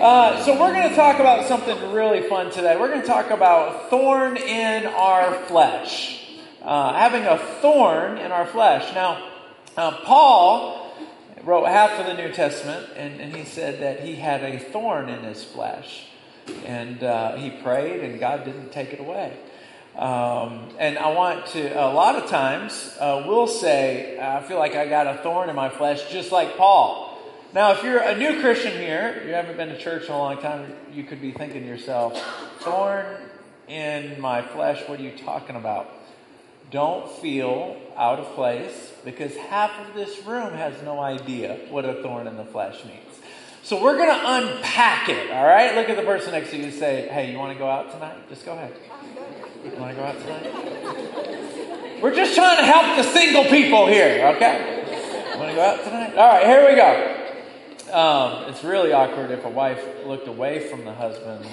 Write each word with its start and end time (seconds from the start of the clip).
Uh, 0.00 0.42
so 0.44 0.58
we're 0.58 0.72
going 0.72 0.88
to 0.88 0.94
talk 0.94 1.20
about 1.20 1.46
something 1.46 1.92
really 1.92 2.26
fun 2.26 2.50
today. 2.50 2.74
We're 2.74 2.88
going 2.88 3.02
to 3.02 3.06
talk 3.06 3.28
about 3.28 3.90
thorn 3.90 4.38
in 4.38 4.86
our 4.86 5.34
flesh. 5.44 6.26
Uh, 6.62 6.94
having 6.94 7.24
a 7.24 7.36
thorn 7.60 8.16
in 8.16 8.32
our 8.32 8.46
flesh. 8.46 8.94
Now, 8.94 9.28
uh, 9.76 9.90
Paul 9.98 10.90
wrote 11.44 11.66
half 11.66 12.00
of 12.00 12.06
the 12.06 12.14
New 12.14 12.32
Testament, 12.32 12.88
and, 12.96 13.20
and, 13.20 13.36
he 13.36 13.44
said 13.44 13.82
that 13.82 14.00
he 14.00 14.14
had 14.14 14.42
a 14.42 14.58
thorn 14.58 15.10
in 15.10 15.22
his 15.22 15.44
flesh. 15.44 16.06
And 16.64 17.04
uh, 17.04 17.36
he 17.36 17.50
prayed, 17.50 18.00
and 18.00 18.18
God 18.18 18.46
didn't 18.46 18.72
take 18.72 18.94
it 18.94 19.00
away. 19.00 19.36
Um, 19.96 20.70
and 20.78 20.96
I 20.96 21.10
want 21.10 21.44
to, 21.48 21.78
a 21.78 21.92
lot 21.92 22.16
of 22.16 22.30
times, 22.30 22.96
uh, 22.98 23.24
we'll 23.26 23.46
say, 23.46 24.18
I 24.18 24.40
feel 24.44 24.58
like 24.58 24.76
I 24.76 24.86
got 24.86 25.06
a 25.08 25.18
thorn 25.22 25.50
in 25.50 25.56
my 25.56 25.68
flesh, 25.68 26.10
just 26.10 26.32
like 26.32 26.56
Paul. 26.56 27.09
Now, 27.52 27.72
if 27.72 27.82
you're 27.82 27.98
a 27.98 28.16
new 28.16 28.40
Christian 28.40 28.72
here, 28.72 29.24
you 29.26 29.32
haven't 29.34 29.56
been 29.56 29.70
to 29.70 29.78
church 29.78 30.04
in 30.04 30.12
a 30.12 30.18
long 30.18 30.40
time, 30.40 30.72
you 30.92 31.02
could 31.02 31.20
be 31.20 31.32
thinking 31.32 31.62
to 31.62 31.66
yourself, 31.66 32.16
thorn 32.60 33.04
in 33.66 34.20
my 34.20 34.40
flesh, 34.40 34.88
what 34.88 35.00
are 35.00 35.02
you 35.02 35.10
talking 35.18 35.56
about? 35.56 35.90
Don't 36.70 37.10
feel 37.10 37.76
out 37.96 38.20
of 38.20 38.26
place 38.34 38.92
because 39.04 39.34
half 39.34 39.72
of 39.80 39.94
this 39.94 40.24
room 40.24 40.52
has 40.54 40.80
no 40.84 41.00
idea 41.00 41.58
what 41.70 41.84
a 41.84 41.94
thorn 41.94 42.28
in 42.28 42.36
the 42.36 42.44
flesh 42.44 42.84
means. 42.84 43.00
So 43.64 43.82
we're 43.82 43.96
going 43.96 44.16
to 44.16 44.22
unpack 44.24 45.08
it, 45.08 45.32
all 45.32 45.44
right? 45.44 45.74
Look 45.74 45.88
at 45.88 45.96
the 45.96 46.04
person 46.04 46.30
next 46.30 46.50
to 46.50 46.56
you 46.56 46.64
and 46.64 46.72
say, 46.72 47.08
hey, 47.08 47.32
you 47.32 47.38
want 47.38 47.52
to 47.52 47.58
go 47.58 47.68
out 47.68 47.90
tonight? 47.90 48.28
Just 48.28 48.46
go 48.46 48.52
ahead. 48.52 48.76
You 49.64 49.72
want 49.72 49.96
to 49.96 50.00
go 50.00 50.06
out 50.06 50.20
tonight? 50.20 52.00
We're 52.00 52.14
just 52.14 52.36
trying 52.36 52.58
to 52.58 52.64
help 52.64 52.96
the 52.96 53.02
single 53.02 53.44
people 53.46 53.88
here, 53.88 54.24
okay? 54.36 55.34
Want 55.36 55.50
to 55.50 55.56
go 55.56 55.62
out 55.62 55.82
tonight? 55.82 56.14
All 56.16 56.28
right, 56.28 56.46
here 56.46 56.68
we 56.68 56.76
go. 56.76 57.19
Um, 57.90 58.44
it's 58.48 58.62
really 58.62 58.92
awkward 58.92 59.32
if 59.32 59.44
a 59.44 59.48
wife 59.48 59.84
looked 60.06 60.28
away 60.28 60.68
from 60.68 60.84
the 60.84 60.94
husband. 60.94 61.44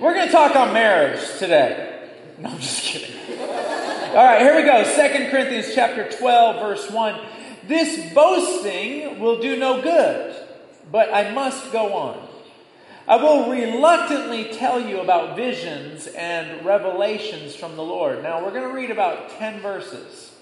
We're 0.00 0.14
going 0.14 0.26
to 0.26 0.32
talk 0.32 0.56
on 0.56 0.72
marriage 0.72 1.20
today. 1.38 2.08
No, 2.38 2.48
I'm 2.48 2.58
just 2.58 2.82
kidding. 2.82 3.14
All 3.38 4.16
right, 4.16 4.40
here 4.40 4.56
we 4.56 4.64
go. 4.64 4.82
Second 4.82 5.30
Corinthians 5.30 5.72
chapter 5.74 6.10
12, 6.10 6.56
verse 6.56 6.90
1. 6.90 7.20
This 7.68 8.12
boasting 8.12 9.20
will 9.20 9.40
do 9.40 9.56
no 9.56 9.80
good, 9.80 10.34
but 10.90 11.14
I 11.14 11.30
must 11.30 11.70
go 11.70 11.94
on. 11.94 12.26
I 13.06 13.16
will 13.16 13.48
reluctantly 13.48 14.46
tell 14.46 14.80
you 14.80 15.00
about 15.00 15.36
visions 15.36 16.08
and 16.08 16.66
revelations 16.66 17.54
from 17.54 17.76
the 17.76 17.84
Lord. 17.84 18.24
Now, 18.24 18.42
we're 18.42 18.50
going 18.50 18.68
to 18.68 18.74
read 18.74 18.90
about 18.90 19.30
10 19.38 19.60
verses. 19.60 20.34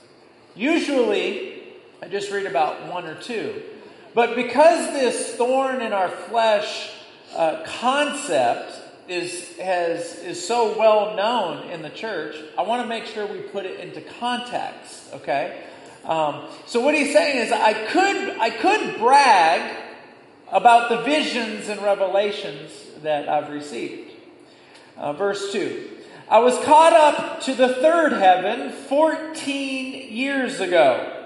Usually, 0.55 1.58
I 2.01 2.09
just 2.09 2.31
read 2.31 2.47
about 2.47 2.87
one 2.93 3.07
or 3.07 3.15
two. 3.17 3.63
But 4.15 4.37
because 4.37 4.93
this 4.93 5.35
thorn 5.35 5.81
in 5.83 5.93
our 5.93 6.09
flesh 6.09 6.91
uh, 7.35 7.63
concept 7.65 8.73
is, 9.09 9.57
has, 9.59 10.19
is 10.19 10.47
so 10.47 10.79
well 10.79 11.17
known 11.17 11.69
in 11.71 11.83
the 11.83 11.91
church, 11.91 12.37
I 12.57 12.63
want 12.63 12.83
to 12.83 12.89
make 12.89 13.07
sure 13.07 13.27
we 13.27 13.41
put 13.41 13.67
it 13.67 13.81
into 13.81 14.01
context, 14.01 15.13
okay? 15.15 15.63
Um, 16.05 16.47
so 16.67 16.81
what 16.81 16.95
he's 16.95 17.13
saying 17.13 17.39
is 17.39 17.53
I 17.53 17.75
could, 17.75 18.39
I 18.39 18.51
could 18.51 18.99
brag 18.99 19.77
about 20.51 20.89
the 20.89 21.03
visions 21.03 21.69
and 21.69 21.83
revelations 21.83 22.71
that 23.03 23.29
I've 23.29 23.51
received. 23.51 24.13
Uh, 24.97 25.13
verse 25.13 25.53
2. 25.53 25.91
I 26.31 26.41
was 26.41 26.59
caught 26.65 26.93
up 26.93 27.43
to 27.43 27.55
the 27.55 27.69
third 27.69 28.13
heaven 28.13 28.71
14 28.71 30.13
years 30.13 30.61
ago. 30.61 31.18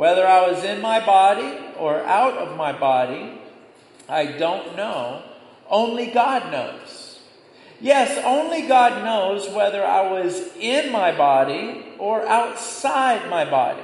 Whether 0.00 0.26
I 0.26 0.50
was 0.50 0.64
in 0.64 0.80
my 0.80 1.04
body 1.04 1.58
or 1.76 2.02
out 2.04 2.38
of 2.38 2.56
my 2.56 2.72
body, 2.72 3.38
I 4.08 4.24
don't 4.24 4.74
know. 4.74 5.22
Only 5.68 6.06
God 6.06 6.50
knows. 6.50 7.20
Yes, 7.82 8.18
only 8.24 8.66
God 8.66 9.04
knows 9.04 9.46
whether 9.50 9.84
I 9.84 10.10
was 10.10 10.56
in 10.56 10.90
my 10.90 11.14
body 11.14 11.84
or 11.98 12.26
outside 12.26 13.28
my 13.28 13.44
body. 13.44 13.82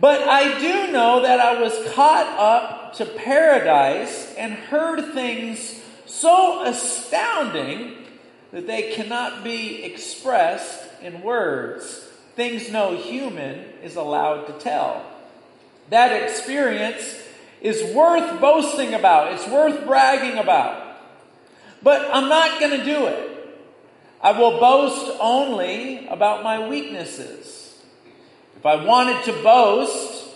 But 0.00 0.22
I 0.22 0.58
do 0.58 0.90
know 0.90 1.22
that 1.22 1.38
I 1.38 1.60
was 1.60 1.92
caught 1.92 2.26
up 2.36 2.94
to 2.94 3.06
paradise 3.06 4.34
and 4.36 4.54
heard 4.54 5.14
things 5.14 5.80
so 6.06 6.64
astounding 6.64 7.98
that 8.50 8.66
they 8.66 8.90
cannot 8.90 9.44
be 9.44 9.84
expressed 9.84 10.82
in 11.00 11.22
words 11.22 12.03
things 12.34 12.70
no 12.70 12.96
human 12.96 13.60
is 13.82 13.96
allowed 13.96 14.46
to 14.46 14.52
tell. 14.54 15.04
That 15.90 16.12
experience 16.22 17.20
is 17.60 17.94
worth 17.94 18.40
boasting 18.40 18.94
about, 18.94 19.32
it's 19.32 19.48
worth 19.48 19.86
bragging 19.86 20.38
about. 20.38 20.98
But 21.82 22.08
I'm 22.12 22.28
not 22.28 22.60
going 22.60 22.78
to 22.78 22.84
do 22.84 23.06
it. 23.06 23.30
I 24.20 24.32
will 24.32 24.58
boast 24.58 25.16
only 25.20 26.06
about 26.08 26.42
my 26.42 26.66
weaknesses. 26.66 27.82
If 28.56 28.64
I 28.64 28.82
wanted 28.82 29.22
to 29.24 29.32
boast, 29.42 30.30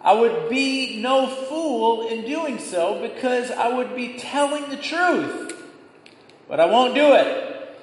I 0.00 0.12
would 0.12 0.48
be 0.48 1.00
no 1.02 1.26
fool 1.26 2.06
in 2.06 2.24
doing 2.24 2.58
so 2.58 3.00
because 3.00 3.50
I 3.50 3.68
would 3.68 3.96
be 3.96 4.18
telling 4.18 4.68
the 4.68 4.76
truth. 4.76 5.60
But 6.48 6.60
I 6.60 6.66
won't 6.66 6.94
do 6.94 7.14
it 7.14 7.76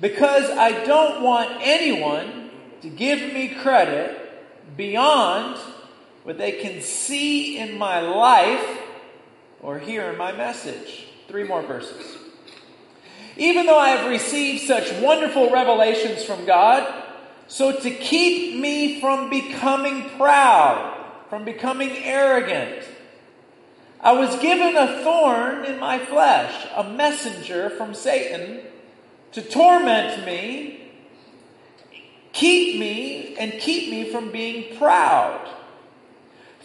because 0.00 0.50
I 0.50 0.84
don't 0.84 1.22
want 1.22 1.50
anyone 1.62 2.37
to 2.82 2.88
give 2.88 3.32
me 3.32 3.48
credit 3.48 4.76
beyond 4.76 5.56
what 6.24 6.38
they 6.38 6.52
can 6.52 6.82
see 6.82 7.58
in 7.58 7.78
my 7.78 8.00
life 8.00 8.80
or 9.60 9.78
hear 9.78 10.10
in 10.10 10.18
my 10.18 10.32
message. 10.32 11.06
Three 11.26 11.44
more 11.44 11.62
verses. 11.62 12.16
Even 13.36 13.66
though 13.66 13.78
I 13.78 13.90
have 13.90 14.10
received 14.10 14.66
such 14.66 14.92
wonderful 15.00 15.50
revelations 15.50 16.24
from 16.24 16.44
God, 16.44 17.04
so 17.46 17.72
to 17.72 17.90
keep 17.90 18.60
me 18.60 19.00
from 19.00 19.30
becoming 19.30 20.10
proud, 20.10 21.06
from 21.28 21.44
becoming 21.44 21.90
arrogant, 21.90 22.84
I 24.00 24.12
was 24.12 24.38
given 24.38 24.76
a 24.76 25.02
thorn 25.02 25.64
in 25.64 25.78
my 25.78 25.98
flesh, 25.98 26.66
a 26.76 26.84
messenger 26.84 27.70
from 27.70 27.94
Satan 27.94 28.60
to 29.32 29.42
torment 29.42 30.24
me 30.24 30.87
Keep 32.38 32.78
me 32.78 33.34
and 33.36 33.54
keep 33.54 33.90
me 33.90 34.12
from 34.12 34.30
being 34.30 34.76
proud. 34.76 35.48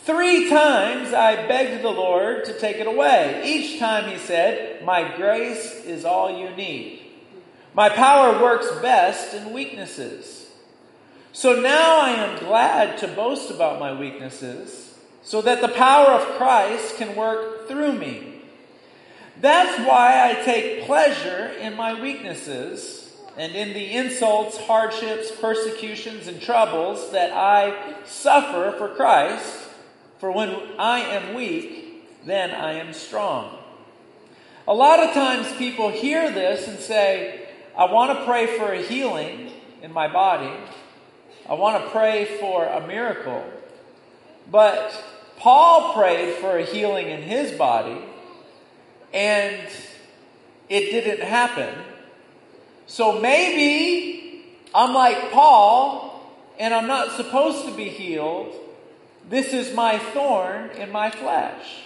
Three 0.03 0.47
times 0.47 1.13
I 1.13 1.47
begged 1.47 1.83
the 1.83 1.89
Lord 1.89 2.45
to 2.45 2.59
take 2.59 2.77
it 2.77 2.85
away. 2.85 3.41
Each 3.43 3.79
time 3.79 4.07
he 4.07 4.19
said, 4.19 4.85
My 4.85 5.17
grace 5.17 5.83
is 5.83 6.05
all 6.05 6.29
you 6.29 6.51
need. 6.51 7.01
My 7.73 7.89
power 7.89 8.39
works 8.39 8.67
best 8.83 9.33
in 9.33 9.51
weaknesses. 9.51 10.51
So 11.31 11.59
now 11.59 12.01
I 12.01 12.09
am 12.11 12.37
glad 12.37 12.99
to 12.99 13.07
boast 13.07 13.49
about 13.49 13.79
my 13.79 13.99
weaknesses 13.99 14.95
so 15.23 15.41
that 15.41 15.59
the 15.61 15.69
power 15.69 16.11
of 16.11 16.37
Christ 16.37 16.97
can 16.97 17.15
work 17.15 17.67
through 17.67 17.93
me. 17.93 18.43
That's 19.41 19.79
why 19.87 20.29
I 20.29 20.43
take 20.43 20.85
pleasure 20.85 21.47
in 21.59 21.75
my 21.75 21.99
weaknesses 21.99 23.02
and 23.37 23.55
in 23.55 23.73
the 23.73 23.93
insults, 23.93 24.57
hardships, 24.57 25.31
persecutions, 25.31 26.27
and 26.27 26.41
troubles 26.41 27.11
that 27.11 27.31
I 27.31 27.95
suffer 28.05 28.75
for 28.77 28.89
Christ. 28.89 29.69
For 30.19 30.31
when 30.31 30.55
I 30.79 30.99
am 30.99 31.33
weak, 31.33 32.25
then 32.25 32.51
I 32.51 32.73
am 32.73 32.93
strong. 32.93 33.57
A 34.67 34.73
lot 34.73 34.99
of 35.01 35.13
times 35.13 35.51
people 35.57 35.89
hear 35.89 36.31
this 36.31 36.67
and 36.67 36.79
say, 36.79 37.49
I 37.77 37.91
want 37.91 38.17
to 38.17 38.25
pray 38.25 38.57
for 38.57 38.71
a 38.71 38.81
healing 38.81 39.51
in 39.81 39.91
my 39.91 40.07
body. 40.07 40.53
I 41.49 41.55
want 41.55 41.83
to 41.83 41.89
pray 41.89 42.25
for 42.39 42.65
a 42.65 42.87
miracle. 42.87 43.43
But 44.49 44.93
Paul 45.37 45.93
prayed 45.93 46.35
for 46.35 46.57
a 46.57 46.63
healing 46.63 47.09
in 47.09 47.21
his 47.21 47.51
body, 47.51 47.97
and 49.13 49.67
it 50.69 50.91
didn't 50.91 51.27
happen. 51.27 51.73
So 52.85 53.19
maybe 53.19 54.45
I'm 54.73 54.93
like 54.93 55.31
Paul 55.31 56.21
and 56.59 56.73
I'm 56.73 56.87
not 56.87 57.15
supposed 57.15 57.65
to 57.65 57.73
be 57.73 57.89
healed. 57.89 58.53
This 59.29 59.53
is 59.53 59.75
my 59.75 59.97
thorn 59.97 60.69
in 60.71 60.91
my 60.91 61.09
flesh. 61.09 61.83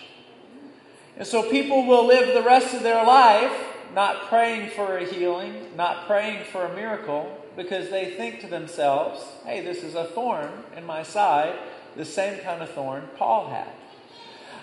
And 1.17 1.27
so 1.27 1.49
people 1.49 1.85
will 1.85 2.05
live 2.05 2.33
the 2.33 2.43
rest 2.43 2.73
of 2.73 2.83
their 2.83 3.05
life 3.05 3.53
not 3.93 4.27
praying 4.27 4.69
for 4.71 4.97
a 4.97 5.05
healing, 5.05 5.55
not 5.75 6.05
praying 6.05 6.43
for 6.51 6.65
a 6.65 6.75
miracle, 6.75 7.35
because 7.55 7.89
they 7.89 8.11
think 8.11 8.41
to 8.41 8.47
themselves, 8.47 9.23
hey, 9.45 9.61
this 9.61 9.83
is 9.83 9.95
a 9.95 10.05
thorn 10.05 10.51
in 10.75 10.85
my 10.85 11.01
side, 11.03 11.57
the 11.95 12.05
same 12.05 12.39
kind 12.41 12.61
of 12.61 12.69
thorn 12.69 13.07
Paul 13.17 13.49
had. 13.49 13.69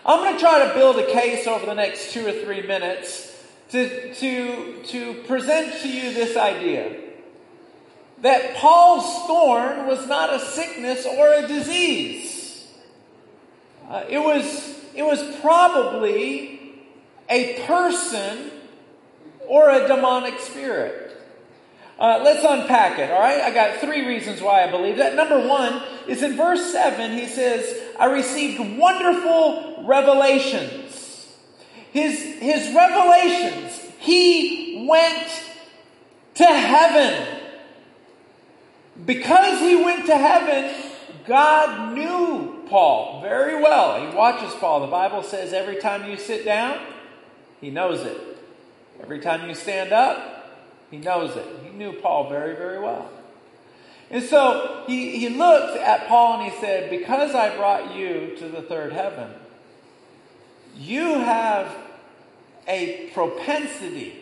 I'm 0.06 0.20
going 0.20 0.34
to 0.34 0.40
try 0.40 0.68
to 0.68 0.74
build 0.74 0.98
a 0.98 1.06
case 1.10 1.46
over 1.46 1.66
the 1.66 1.74
next 1.74 2.12
two 2.12 2.26
or 2.26 2.32
three 2.32 2.62
minutes 2.62 3.33
to, 3.70 4.14
to, 4.14 4.82
to 4.84 5.14
present 5.26 5.80
to 5.82 5.88
you 5.88 6.12
this 6.12 6.36
idea 6.36 7.00
that 8.22 8.56
Paul's 8.56 9.26
thorn 9.26 9.86
was 9.86 10.06
not 10.06 10.32
a 10.32 10.38
sickness 10.38 11.06
or 11.06 11.32
a 11.32 11.46
disease. 11.46 12.66
Uh, 13.88 14.04
it 14.08 14.18
was 14.18 14.74
it 14.94 15.02
was 15.02 15.22
probably 15.40 16.74
a 17.28 17.60
person 17.66 18.50
or 19.46 19.70
a 19.70 19.86
demonic 19.86 20.38
spirit. 20.38 21.10
Uh, 21.98 22.20
let's 22.24 22.44
unpack 22.44 22.98
it, 22.98 23.10
all 23.10 23.20
right? 23.20 23.40
I 23.40 23.52
got 23.52 23.80
three 23.80 24.06
reasons 24.06 24.40
why 24.40 24.64
I 24.64 24.70
believe 24.70 24.96
that. 24.96 25.14
Number 25.14 25.46
one 25.46 25.80
is 26.08 26.22
in 26.22 26.36
verse 26.36 26.72
7, 26.72 27.16
he 27.16 27.26
says, 27.26 27.82
I 27.98 28.06
received 28.06 28.78
wonderful 28.78 29.84
revelations. 29.86 30.83
His, 31.94 32.20
his 32.40 32.74
revelations, 32.74 33.80
he 34.00 34.84
went 34.88 35.28
to 36.34 36.44
heaven. 36.44 37.38
Because 39.06 39.60
he 39.60 39.76
went 39.76 40.04
to 40.06 40.16
heaven, 40.16 40.74
God 41.24 41.94
knew 41.94 42.64
Paul 42.68 43.20
very 43.22 43.62
well. 43.62 44.04
He 44.04 44.12
watches 44.12 44.52
Paul. 44.56 44.80
The 44.80 44.88
Bible 44.88 45.22
says 45.22 45.52
every 45.52 45.76
time 45.76 46.10
you 46.10 46.16
sit 46.16 46.44
down, 46.44 46.80
he 47.60 47.70
knows 47.70 48.00
it. 48.00 48.20
Every 49.00 49.20
time 49.20 49.48
you 49.48 49.54
stand 49.54 49.92
up, 49.92 50.66
he 50.90 50.96
knows 50.96 51.36
it. 51.36 51.46
He 51.62 51.70
knew 51.70 51.92
Paul 51.92 52.28
very, 52.28 52.56
very 52.56 52.80
well. 52.80 53.08
And 54.10 54.24
so 54.24 54.82
he, 54.88 55.16
he 55.16 55.28
looked 55.28 55.78
at 55.78 56.08
Paul 56.08 56.40
and 56.40 56.50
he 56.50 56.58
said, 56.58 56.90
Because 56.90 57.36
I 57.36 57.56
brought 57.56 57.94
you 57.94 58.34
to 58.38 58.48
the 58.48 58.62
third 58.62 58.92
heaven, 58.92 59.30
you 60.76 61.14
have 61.14 61.76
a 62.66 63.10
propensity. 63.14 64.20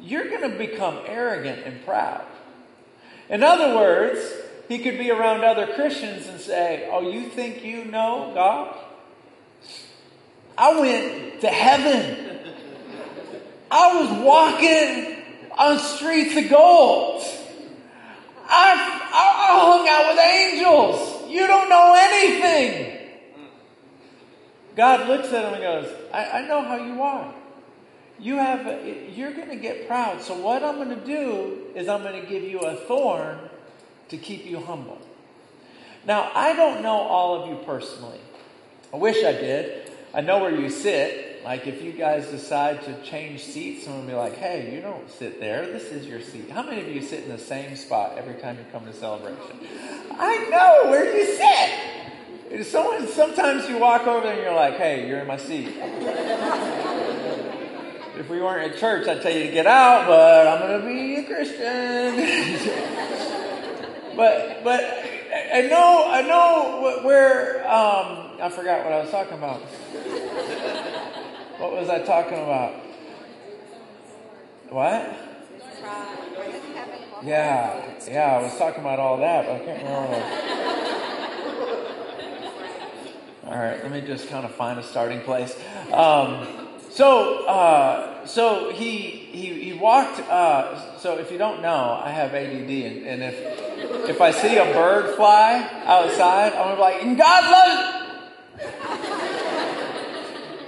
You're 0.00 0.28
going 0.28 0.50
to 0.50 0.58
become 0.58 0.98
arrogant 1.06 1.62
and 1.64 1.84
proud. 1.84 2.24
In 3.28 3.42
other 3.42 3.76
words, 3.76 4.20
he 4.68 4.78
could 4.78 4.98
be 4.98 5.10
around 5.10 5.44
other 5.44 5.66
Christians 5.74 6.26
and 6.26 6.40
say, 6.40 6.88
Oh, 6.90 7.10
you 7.10 7.28
think 7.28 7.64
you 7.64 7.84
know 7.84 8.32
God? 8.34 8.76
I 10.58 10.80
went 10.80 11.40
to 11.42 11.48
heaven. 11.48 12.38
I 13.70 14.00
was 14.00 14.24
walking 14.24 15.22
on 15.58 15.78
streets 15.78 16.36
of 16.36 16.48
gold. 16.50 17.22
I, 18.48 18.74
I, 19.12 19.48
I 19.48 19.60
hung 19.60 19.88
out 19.88 20.08
with 20.08 20.18
angels. 20.18 21.30
You 21.30 21.46
don't 21.46 21.68
know 21.68 21.94
anything. 21.96 23.05
God 24.76 25.08
looks 25.08 25.32
at 25.32 25.44
him 25.44 25.54
and 25.54 25.62
goes, 25.62 25.92
I, 26.12 26.42
I 26.42 26.46
know 26.46 26.62
how 26.62 26.76
you 26.76 27.02
are. 27.02 27.34
You 28.18 28.36
have, 28.36 28.86
you're 29.16 29.32
going 29.32 29.48
to 29.48 29.56
get 29.56 29.88
proud. 29.88 30.22
So 30.22 30.38
what 30.38 30.62
I'm 30.62 30.76
going 30.76 30.90
to 30.90 31.04
do 31.04 31.58
is 31.74 31.88
I'm 31.88 32.02
going 32.02 32.20
to 32.20 32.26
give 32.26 32.42
you 32.42 32.60
a 32.60 32.76
thorn 32.76 33.38
to 34.10 34.16
keep 34.16 34.46
you 34.46 34.60
humble. 34.60 35.00
Now, 36.06 36.30
I 36.34 36.54
don't 36.54 36.82
know 36.82 36.94
all 36.94 37.42
of 37.42 37.48
you 37.48 37.56
personally. 37.64 38.20
I 38.92 38.96
wish 38.96 39.24
I 39.24 39.32
did. 39.32 39.90
I 40.14 40.20
know 40.20 40.38
where 40.38 40.54
you 40.54 40.70
sit. 40.70 41.42
Like 41.44 41.66
if 41.66 41.82
you 41.82 41.92
guys 41.92 42.26
decide 42.28 42.82
to 42.84 43.02
change 43.02 43.44
seats, 43.44 43.84
someone 43.84 44.02
will 44.02 44.12
be 44.12 44.16
like, 44.16 44.36
hey, 44.36 44.74
you 44.74 44.80
don't 44.80 45.10
sit 45.10 45.40
there. 45.40 45.66
This 45.66 45.92
is 45.92 46.06
your 46.06 46.20
seat. 46.20 46.50
How 46.50 46.62
many 46.62 46.80
of 46.80 46.88
you 46.88 47.00
sit 47.00 47.24
in 47.24 47.28
the 47.28 47.38
same 47.38 47.76
spot 47.76 48.16
every 48.18 48.34
time 48.34 48.56
you 48.58 48.64
come 48.72 48.84
to 48.86 48.92
celebration? 48.92 49.60
I 50.12 50.48
know 50.50 50.90
where 50.90 51.16
you 51.16 51.24
sit. 51.24 52.05
Someone, 52.62 53.08
sometimes 53.08 53.68
you 53.68 53.78
walk 53.78 54.06
over 54.06 54.20
there 54.20 54.34
and 54.34 54.42
you're 54.42 54.54
like, 54.54 54.76
hey, 54.76 55.08
you're 55.08 55.18
in 55.18 55.26
my 55.26 55.36
seat. 55.36 55.66
if 58.16 58.30
we 58.30 58.40
weren't 58.40 58.72
at 58.72 58.78
church, 58.78 59.08
I'd 59.08 59.20
tell 59.20 59.32
you 59.32 59.42
to 59.44 59.50
get 59.50 59.66
out, 59.66 60.06
but 60.06 60.46
I'm 60.46 60.60
going 60.60 60.80
to 60.80 60.86
be 60.86 61.16
a 61.16 61.24
Christian. 61.24 62.14
but, 64.16 64.62
but 64.62 64.80
I 65.52 65.62
know, 65.62 66.06
I 66.08 66.22
know 66.22 67.00
where, 67.04 67.66
um, 67.66 68.38
I 68.40 68.48
forgot 68.48 68.84
what 68.84 68.92
I 68.92 69.00
was 69.00 69.10
talking 69.10 69.38
about. 69.38 69.62
What 71.58 71.72
was 71.72 71.88
I 71.88 71.98
talking 72.04 72.38
about? 72.38 72.74
What? 74.68 75.16
Yeah, 77.24 77.94
yeah, 78.08 78.38
I 78.38 78.42
was 78.42 78.56
talking 78.56 78.80
about 78.80 79.00
all 79.00 79.16
that, 79.18 79.46
but 79.46 79.56
I 79.56 79.58
can't 79.64 79.82
remember. 79.82 80.22
All 83.46 83.56
right, 83.56 83.82
let 83.82 83.92
me 83.92 84.00
just 84.00 84.28
kind 84.28 84.44
of 84.44 84.54
find 84.54 84.78
a 84.78 84.82
starting 84.82 85.20
place. 85.20 85.56
Um, 85.92 86.46
so, 86.90 87.46
uh, 87.46 88.26
so 88.26 88.72
he 88.72 89.00
he 89.00 89.62
he 89.62 89.72
walked. 89.72 90.18
Uh, 90.20 90.96
so, 90.98 91.18
if 91.18 91.30
you 91.30 91.38
don't 91.38 91.62
know, 91.62 92.00
I 92.02 92.10
have 92.10 92.34
ADD, 92.34 92.70
and, 92.70 93.06
and 93.06 93.22
if 93.22 94.08
if 94.08 94.20
I 94.20 94.32
see 94.32 94.56
a 94.56 94.64
bird 94.64 95.14
fly 95.14 95.68
outside, 95.84 96.54
I'm 96.54 96.64
gonna 96.64 96.76
be 96.76 96.80
like, 96.80 97.02
"And 97.02 97.16
God 97.16 97.50
loves 97.50 97.80
it." 97.80 98.06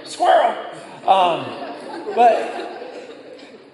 Squirrel. 0.07 0.55
Um, 1.05 1.45
but 2.15 2.69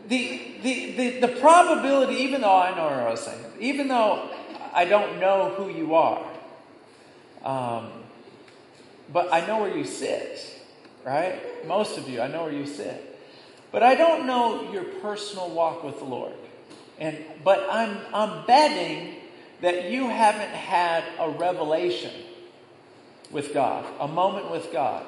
the, 0.07 0.41
the, 0.61 0.91
the, 0.91 1.19
the 1.21 1.27
probability, 1.27 2.15
even 2.15 2.41
though 2.41 2.55
I 2.55 2.75
know 2.75 3.15
saying, 3.15 3.39
even 3.59 3.87
though 3.87 4.29
I 4.73 4.85
don't 4.85 5.19
know 5.19 5.53
who 5.57 5.69
you 5.69 5.95
are, 5.95 6.23
um, 7.43 7.94
but 9.11 9.33
I 9.33 9.45
know 9.45 9.59
where 9.61 9.75
you 9.75 9.83
sit, 9.83 10.61
right? 11.05 11.65
Most 11.67 11.97
of 11.97 12.09
you, 12.09 12.21
I 12.21 12.27
know 12.27 12.43
where 12.43 12.53
you 12.53 12.65
sit. 12.65 13.19
But 13.71 13.83
I 13.83 13.95
don't 13.95 14.25
know 14.25 14.71
your 14.71 14.83
personal 14.83 15.49
walk 15.49 15.83
with 15.83 15.99
the 15.99 16.05
Lord. 16.05 16.33
And, 16.97 17.17
but 17.43 17.67
I'm, 17.69 17.97
I'm 18.13 18.45
betting 18.45 19.15
that 19.61 19.91
you 19.91 20.07
haven't 20.07 20.51
had 20.51 21.03
a 21.19 21.29
revelation 21.29 22.11
with 23.31 23.53
God, 23.53 23.85
a 23.99 24.07
moment 24.07 24.49
with 24.51 24.71
God 24.71 25.05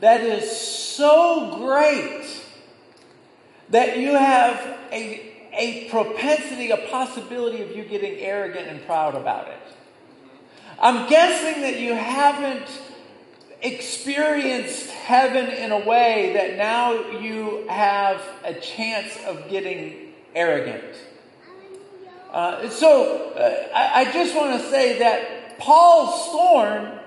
that 0.00 0.20
is 0.20 0.50
so 0.50 1.56
great 1.58 2.24
that 3.70 3.98
you 3.98 4.14
have 4.14 4.78
a, 4.92 5.48
a 5.52 5.88
propensity, 5.90 6.70
a 6.70 6.76
possibility 6.76 7.62
of 7.62 7.76
you 7.76 7.84
getting 7.84 8.14
arrogant 8.20 8.68
and 8.68 8.84
proud 8.86 9.14
about 9.14 9.48
it. 9.48 9.58
I'm 10.80 11.08
guessing 11.08 11.62
that 11.62 11.80
you 11.80 11.94
haven't 11.94 12.68
experienced 13.60 14.88
heaven 14.90 15.50
in 15.50 15.72
a 15.72 15.78
way 15.78 16.32
that 16.34 16.56
now 16.56 16.92
you 17.18 17.66
have 17.68 18.22
a 18.44 18.54
chance 18.54 19.16
of 19.26 19.48
getting 19.48 20.12
arrogant. 20.34 20.84
Uh, 22.30 22.68
so 22.68 23.32
uh, 23.32 23.68
I, 23.74 24.02
I 24.02 24.12
just 24.12 24.36
want 24.36 24.60
to 24.60 24.70
say 24.70 24.98
that 25.00 25.58
Paul's 25.58 26.30
thorn 26.30 26.98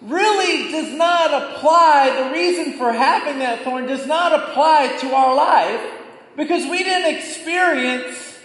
really 0.00 0.72
does 0.72 0.92
not 0.92 1.30
apply, 1.42 2.24
the 2.24 2.32
reason 2.32 2.72
for 2.78 2.92
having 2.92 3.38
that 3.40 3.62
thorn 3.62 3.86
does 3.86 4.06
not 4.06 4.32
apply 4.32 4.96
to 5.00 5.14
our 5.14 5.36
life 5.36 5.92
because 6.36 6.68
we 6.70 6.78
didn't 6.78 7.14
experience 7.14 8.38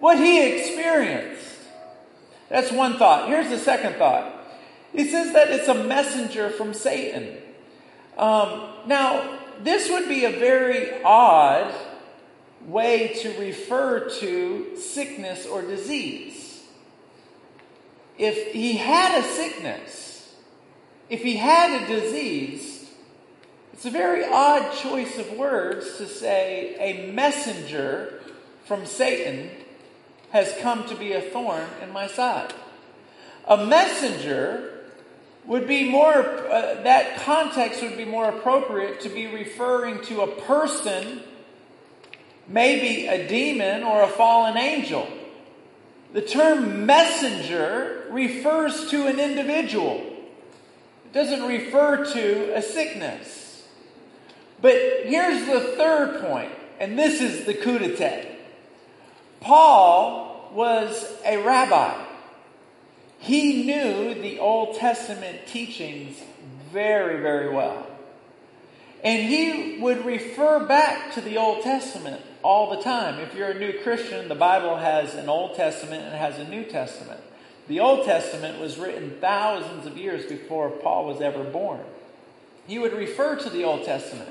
what 0.00 0.18
he 0.18 0.58
experienced. 0.58 1.44
That's 2.48 2.72
one 2.72 2.98
thought. 2.98 3.28
Here's 3.28 3.48
the 3.48 3.58
second 3.58 3.94
thought. 3.94 4.35
He 4.92 5.08
says 5.08 5.32
that 5.32 5.50
it's 5.50 5.68
a 5.68 5.74
messenger 5.74 6.50
from 6.50 6.72
Satan. 6.74 7.36
Um, 8.16 8.68
now, 8.86 9.38
this 9.62 9.90
would 9.90 10.08
be 10.08 10.24
a 10.24 10.30
very 10.30 11.02
odd 11.02 11.74
way 12.66 13.08
to 13.20 13.38
refer 13.38 14.08
to 14.20 14.76
sickness 14.76 15.46
or 15.46 15.62
disease. 15.62 16.64
If 18.18 18.52
he 18.52 18.76
had 18.76 19.18
a 19.18 19.22
sickness, 19.22 20.34
if 21.08 21.22
he 21.22 21.36
had 21.36 21.82
a 21.82 21.86
disease, 21.86 22.90
it's 23.72 23.84
a 23.84 23.90
very 23.90 24.24
odd 24.24 24.74
choice 24.74 25.18
of 25.18 25.32
words 25.32 25.98
to 25.98 26.06
say 26.08 26.76
a 26.78 27.12
messenger 27.12 28.20
from 28.64 28.86
Satan 28.86 29.50
has 30.30 30.56
come 30.60 30.84
to 30.88 30.94
be 30.96 31.12
a 31.12 31.20
thorn 31.20 31.66
in 31.82 31.92
my 31.92 32.06
side. 32.06 32.52
A 33.46 33.64
messenger 33.64 34.75
would 35.46 35.66
be 35.66 35.88
more, 35.88 36.14
uh, 36.14 36.82
that 36.82 37.18
context 37.18 37.82
would 37.82 37.96
be 37.96 38.04
more 38.04 38.28
appropriate 38.28 39.00
to 39.02 39.08
be 39.08 39.26
referring 39.26 40.02
to 40.06 40.22
a 40.22 40.40
person, 40.42 41.20
maybe 42.48 43.06
a 43.06 43.28
demon 43.28 43.82
or 43.82 44.02
a 44.02 44.08
fallen 44.08 44.56
angel. 44.56 45.08
The 46.12 46.22
term 46.22 46.86
messenger 46.86 48.06
refers 48.10 48.90
to 48.90 49.06
an 49.06 49.20
individual 49.20 50.12
it 51.06 51.12
doesn't 51.12 51.46
refer 51.46 52.04
to 52.04 52.56
a 52.56 52.62
sickness. 52.62 53.64
But 54.60 54.74
here's 55.04 55.46
the 55.46 55.60
third 55.76 56.20
point, 56.20 56.50
and 56.80 56.98
this 56.98 57.20
is 57.20 57.44
the 57.44 57.54
coup 57.54 57.78
d'etat. 57.78 58.26
Paul 59.40 60.50
was 60.52 61.12
a 61.24 61.36
rabbi. 61.36 62.05
He 63.18 63.64
knew 63.64 64.14
the 64.14 64.38
Old 64.38 64.76
Testament 64.76 65.46
teachings 65.46 66.16
very, 66.72 67.20
very 67.20 67.48
well. 67.48 67.86
And 69.02 69.22
he 69.28 69.78
would 69.80 70.04
refer 70.04 70.66
back 70.66 71.12
to 71.14 71.20
the 71.20 71.36
Old 71.36 71.62
Testament 71.62 72.20
all 72.42 72.70
the 72.70 72.82
time. 72.82 73.20
If 73.20 73.34
you're 73.34 73.50
a 73.50 73.58
new 73.58 73.80
Christian, 73.82 74.28
the 74.28 74.34
Bible 74.34 74.76
has 74.76 75.14
an 75.14 75.28
Old 75.28 75.54
Testament 75.56 76.04
and 76.04 76.14
has 76.14 76.38
a 76.38 76.48
New 76.48 76.64
Testament. 76.64 77.20
The 77.68 77.80
Old 77.80 78.04
Testament 78.04 78.60
was 78.60 78.78
written 78.78 79.16
thousands 79.20 79.86
of 79.86 79.98
years 79.98 80.26
before 80.26 80.70
Paul 80.70 81.06
was 81.06 81.20
ever 81.20 81.42
born. 81.44 81.80
he 82.66 82.78
would 82.78 82.92
refer 82.92 83.36
to 83.36 83.50
the 83.50 83.64
Old 83.64 83.84
Testament. 83.84 84.30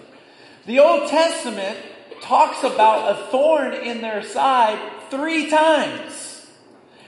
The 0.66 0.80
Old 0.80 1.10
Testament 1.10 1.78
talks 2.22 2.64
about 2.64 3.12
a 3.12 3.32
thorn 3.32 3.74
in 3.74 4.02
their 4.02 4.24
side 4.24 4.80
three 5.10 5.50
times. 5.50 6.35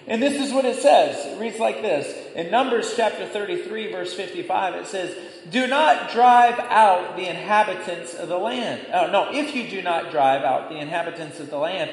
And 0.08 0.24
this 0.24 0.42
is 0.42 0.54
what 0.54 0.64
it 0.64 0.80
says. 0.82 1.26
It 1.26 1.40
reads 1.40 1.60
like 1.60 1.82
this. 1.82 2.34
In 2.34 2.50
Numbers 2.50 2.94
chapter 2.96 3.28
33, 3.28 3.92
verse 3.92 4.14
55, 4.14 4.76
it 4.76 4.88
says, 4.88 5.16
Do 5.50 5.68
not 5.68 6.12
drive 6.12 6.58
out 6.60 7.18
the 7.18 7.30
inhabitants 7.30 8.14
of 8.14 8.30
the 8.30 8.38
land. 8.38 8.88
Oh, 8.94 9.12
no, 9.12 9.30
if 9.34 9.54
you 9.54 9.70
do 9.70 9.82
not 9.82 10.12
drive 10.12 10.44
out 10.44 10.70
the 10.70 10.78
inhabitants 10.78 11.42
of 11.42 11.50
the 11.50 11.58
land, 11.58 11.92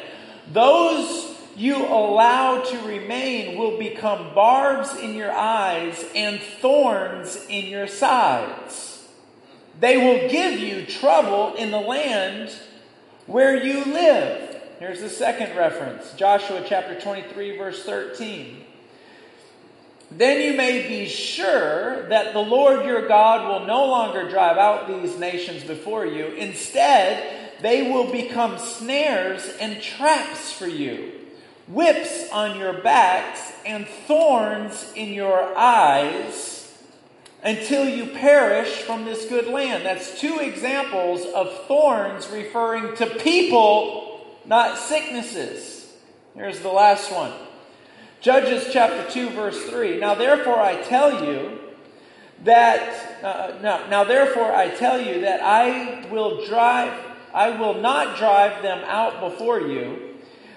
those 0.53 1.35
you 1.57 1.85
allow 1.87 2.63
to 2.63 2.79
remain 2.87 3.59
will 3.59 3.79
become 3.79 4.35
barbs 4.35 4.95
in 4.97 5.15
your 5.15 5.33
eyes 5.33 6.05
and 6.15 6.41
thorns 6.41 7.45
in 7.49 7.67
your 7.67 7.89
sides. 7.89 9.09
They 9.81 9.97
will 9.97 10.31
give 10.31 10.61
you 10.61 10.87
trouble 10.87 11.55
in 11.55 11.73
the 11.73 11.81
land 11.81 12.53
where 13.27 13.57
you 13.57 13.85
live. 13.85 14.54
Here's 14.85 15.01
the 15.01 15.09
second 15.09 15.57
reference 15.57 16.13
Joshua 16.13 16.63
chapter 16.69 17.01
23, 17.01 17.57
verse 17.57 17.83
13. 17.85 18.65
Then 20.11 20.43
you 20.43 20.55
may 20.59 20.87
be 20.87 21.07
sure 21.07 22.07
that 22.11 22.35
the 22.35 22.41
Lord 22.41 22.85
your 22.85 23.09
God 23.09 23.49
will 23.49 23.67
no 23.67 23.87
longer 23.87 24.29
drive 24.29 24.59
out 24.59 24.87
these 24.87 25.19
nations 25.19 25.65
before 25.65 26.05
you. 26.05 26.27
Instead, 26.27 27.63
they 27.63 27.91
will 27.91 28.13
become 28.13 28.59
snares 28.59 29.55
and 29.59 29.81
traps 29.81 30.53
for 30.53 30.67
you, 30.67 31.13
whips 31.67 32.31
on 32.31 32.59
your 32.59 32.83
backs 32.83 33.55
and 33.65 33.87
thorns 34.07 34.93
in 34.95 35.15
your 35.15 35.57
eyes 35.57 36.77
until 37.43 37.89
you 37.89 38.09
perish 38.09 38.83
from 38.83 39.07
this 39.07 39.25
good 39.31 39.47
land. 39.47 39.87
That's 39.87 40.21
two 40.21 40.41
examples 40.41 41.25
of 41.35 41.67
thorns 41.67 42.29
referring 42.29 42.95
to 42.97 43.07
people 43.07 44.14
not 44.47 44.79
sicknesses. 44.79 45.93
Here's 46.35 46.61
the 46.61 46.69
last 46.69 47.13
one 47.13 47.33
Judges 48.21 48.69
chapter 48.73 49.11
2, 49.11 49.31
verse 49.31 49.63
3. 49.65 50.01
Now, 50.01 50.15
therefore, 50.15 50.59
I 50.59 50.81
tell 50.83 51.25
you 51.25 51.59
that, 52.45 53.23
uh, 53.23 53.59
now, 53.63 53.87
now, 53.89 54.05
therefore, 54.05 54.51
I 54.53 54.69
tell 54.69 55.01
you 55.01 55.21
that 55.23 55.43
I 55.43 56.07
will 56.11 56.47
drive, 56.47 56.93
I 57.35 57.51
will 57.51 57.75
not 57.75 58.17
drive 58.17 58.63
them 58.63 58.83
out 58.87 59.21
before 59.21 59.61
you. 59.61 60.15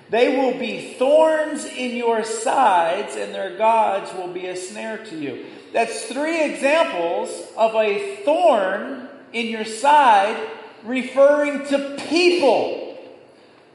They 0.09 0.37
will 0.37 0.57
be 0.57 0.93
thorns 0.93 1.65
in 1.65 1.97
your 1.97 2.23
sides, 2.23 3.17
and 3.17 3.35
their 3.35 3.57
gods 3.57 4.13
will 4.13 4.29
be 4.29 4.45
a 4.45 4.55
snare 4.55 5.03
to 5.05 5.17
you. 5.17 5.45
That's 5.73 6.05
three 6.05 6.45
examples 6.45 7.29
of 7.57 7.75
a 7.75 8.15
thorn 8.23 9.09
in 9.33 9.47
your 9.47 9.65
side 9.65 10.41
referring 10.85 11.65
to 11.67 11.97
people 12.07 12.76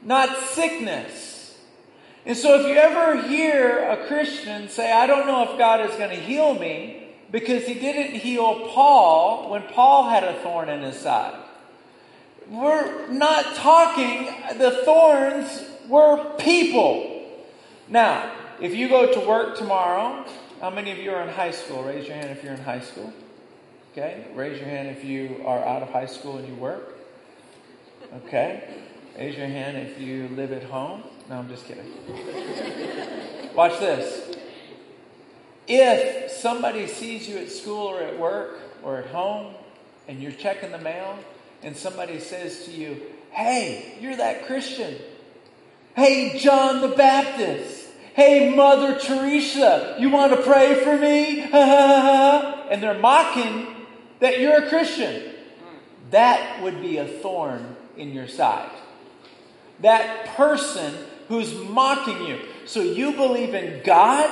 not 0.03 0.37
sickness. 0.49 1.57
And 2.25 2.37
so 2.37 2.59
if 2.59 2.67
you 2.67 2.75
ever 2.75 3.27
hear 3.27 3.79
a 3.79 4.07
Christian 4.07 4.69
say, 4.69 4.91
I 4.91 5.07
don't 5.07 5.27
know 5.27 5.51
if 5.51 5.57
God 5.57 5.81
is 5.81 5.95
going 5.97 6.11
to 6.11 6.15
heal 6.15 6.53
me, 6.53 7.03
because 7.33 7.65
he 7.65 7.73
didn't 7.73 8.19
heal 8.19 8.67
Paul 8.69 9.49
when 9.49 9.63
Paul 9.63 10.07
had 10.07 10.23
a 10.23 10.35
thorn 10.41 10.69
in 10.69 10.83
his 10.83 10.97
side. 10.99 11.35
We're 12.47 13.07
not 13.07 13.55
talking, 13.55 14.27
the 14.59 14.83
thorns 14.85 15.63
were 15.89 16.35
people. 16.37 17.25
Now, 17.89 18.31
if 18.61 18.75
you 18.75 18.87
go 18.87 19.11
to 19.11 19.27
work 19.27 19.57
tomorrow, 19.57 20.25
how 20.61 20.69
many 20.69 20.91
of 20.91 20.99
you 20.99 21.11
are 21.11 21.23
in 21.23 21.29
high 21.29 21.51
school? 21.51 21.83
Raise 21.83 22.07
your 22.07 22.15
hand 22.15 22.29
if 22.29 22.43
you're 22.43 22.53
in 22.53 22.61
high 22.61 22.81
school. 22.81 23.11
Okay, 23.91 24.27
raise 24.35 24.59
your 24.59 24.69
hand 24.69 24.89
if 24.89 25.03
you 25.03 25.41
are 25.45 25.65
out 25.65 25.81
of 25.81 25.89
high 25.89 26.05
school 26.05 26.37
and 26.37 26.47
you 26.47 26.55
work. 26.55 26.99
Okay, 28.27 28.63
Raise 29.17 29.37
your 29.37 29.45
hand 29.45 29.77
if 29.77 30.01
you 30.01 30.27
live 30.29 30.51
at 30.51 30.63
home. 30.63 31.03
No, 31.29 31.37
I'm 31.37 31.47
just 31.47 31.67
kidding. 31.67 31.85
Watch 33.55 33.79
this. 33.79 34.35
If 35.67 36.31
somebody 36.31 36.87
sees 36.87 37.29
you 37.29 37.37
at 37.37 37.51
school 37.51 37.87
or 37.87 38.01
at 38.01 38.19
work 38.19 38.59
or 38.81 38.97
at 38.97 39.07
home 39.07 39.53
and 40.07 40.19
you're 40.19 40.31
checking 40.31 40.71
the 40.71 40.79
mail 40.79 41.19
and 41.61 41.77
somebody 41.77 42.19
says 42.19 42.65
to 42.65 42.71
you, 42.71 42.99
Hey, 43.29 43.97
you're 44.01 44.15
that 44.15 44.47
Christian. 44.47 44.95
Hey, 45.95 46.39
John 46.39 46.81
the 46.81 46.95
Baptist. 46.95 47.89
Hey, 48.15 48.53
Mother 48.55 48.99
Teresa, 48.99 49.95
you 49.99 50.09
want 50.09 50.33
to 50.33 50.41
pray 50.41 50.83
for 50.83 50.97
me? 50.97 51.41
and 51.51 52.81
they're 52.81 52.99
mocking 52.99 53.67
that 54.19 54.39
you're 54.39 54.65
a 54.65 54.69
Christian. 54.69 55.33
That 56.09 56.63
would 56.63 56.81
be 56.81 56.97
a 56.97 57.05
thorn 57.07 57.75
in 57.95 58.11
your 58.11 58.27
side 58.27 58.71
that 59.83 60.35
person 60.35 60.95
who's 61.27 61.53
mocking 61.53 62.25
you. 62.25 62.39
So 62.65 62.81
you 62.81 63.13
believe 63.13 63.53
in 63.53 63.83
God? 63.83 64.29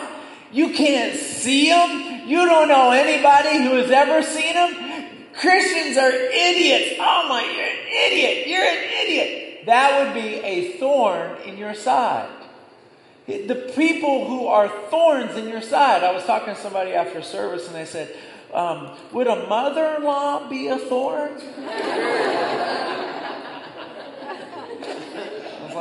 You 0.52 0.74
can't 0.74 1.16
see 1.16 1.68
him? 1.68 2.28
You 2.28 2.46
don't 2.46 2.68
know 2.68 2.92
anybody 2.92 3.62
who 3.64 3.76
has 3.76 3.92
ever 3.92 4.24
seen 4.24 4.54
him? 4.54 5.28
Christians 5.34 5.98
are 5.98 6.12
idiots. 6.12 6.96
Oh 7.00 7.26
my, 7.30 7.42
you're 7.42 7.66
an 7.66 8.12
idiot. 8.12 8.48
You're 8.48 8.64
an 8.64 8.84
idiot. 9.06 9.66
That 9.66 10.06
would 10.06 10.14
be 10.22 10.36
a 10.38 10.78
thorn 10.78 11.38
in 11.46 11.58
your 11.58 11.74
side. 11.74 12.30
The 13.28 13.72
people 13.76 14.28
who 14.28 14.48
are 14.48 14.68
thorns 14.90 15.38
in 15.38 15.48
your 15.48 15.62
side. 15.62 16.04
I 16.04 16.12
was 16.12 16.26
talking 16.26 16.56
to 16.56 16.60
somebody 16.60 16.92
after 16.94 17.22
service 17.22 17.68
and 17.68 17.76
they 17.76 17.86
said, 17.86 18.14
um, 18.54 18.92
Would 19.14 19.28
a 19.28 19.48
mother 19.48 19.96
in 19.98 20.04
law 20.04 20.50
be 20.50 20.68
a 20.68 20.78
thorn? 20.78 21.32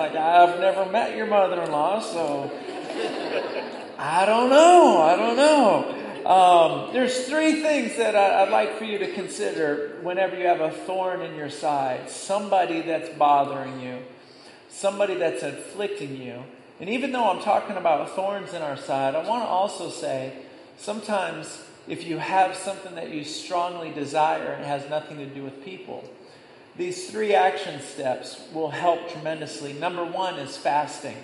Like, 0.00 0.16
I've 0.16 0.58
never 0.60 0.90
met 0.90 1.14
your 1.14 1.26
mother 1.26 1.60
in 1.60 1.70
law, 1.70 2.00
so 2.00 2.50
I 3.98 4.24
don't 4.24 4.48
know. 4.48 5.02
I 5.02 5.14
don't 5.14 5.36
know. 5.36 6.24
Um, 6.24 6.94
there's 6.94 7.26
three 7.26 7.60
things 7.60 7.96
that 7.96 8.16
I, 8.16 8.42
would 8.44 8.50
like 8.50 8.78
for 8.78 8.84
you 8.84 8.96
to 8.96 9.12
consider 9.12 9.98
whenever 10.00 10.38
you 10.38 10.46
have 10.46 10.62
a 10.62 10.70
thorn 10.70 11.20
in 11.20 11.34
your 11.34 11.50
side 11.50 12.08
somebody 12.08 12.80
that's 12.80 13.10
bothering 13.10 13.80
you, 13.80 13.98
somebody 14.70 15.16
that's 15.16 15.42
afflicting 15.42 16.16
you. 16.16 16.44
And 16.80 16.88
even 16.88 17.12
though 17.12 17.28
I'm 17.28 17.42
talking 17.42 17.76
about 17.76 18.16
thorns 18.16 18.54
in 18.54 18.62
our 18.62 18.78
side, 18.78 19.14
I 19.14 19.28
want 19.28 19.44
to 19.44 19.48
also 19.48 19.90
say 19.90 20.32
sometimes 20.78 21.62
if 21.86 22.06
you 22.06 22.16
have 22.16 22.56
something 22.56 22.94
that 22.94 23.10
you 23.10 23.22
strongly 23.24 23.90
desire 23.90 24.52
and 24.52 24.64
has 24.64 24.88
nothing 24.88 25.18
to 25.18 25.26
do 25.26 25.42
with 25.42 25.62
people, 25.62 26.08
these 26.76 27.10
three 27.10 27.34
action 27.34 27.80
steps 27.80 28.40
will 28.52 28.70
help 28.70 29.10
tremendously. 29.10 29.72
Number 29.72 30.04
one 30.04 30.38
is 30.38 30.56
fasting. 30.56 31.16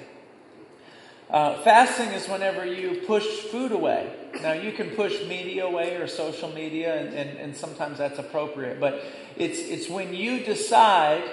Uh, 1.28 1.60
fasting 1.62 2.10
is 2.10 2.28
whenever 2.28 2.64
you 2.64 3.02
push 3.06 3.24
food 3.24 3.72
away. 3.72 4.12
Now, 4.42 4.52
you 4.52 4.70
can 4.72 4.90
push 4.90 5.24
media 5.26 5.66
away 5.66 5.96
or 5.96 6.06
social 6.06 6.52
media, 6.52 7.00
and, 7.00 7.14
and, 7.14 7.38
and 7.38 7.56
sometimes 7.56 7.98
that's 7.98 8.18
appropriate, 8.18 8.78
but 8.78 9.02
it's, 9.36 9.58
it's 9.58 9.88
when 9.88 10.14
you 10.14 10.44
decide, 10.44 11.24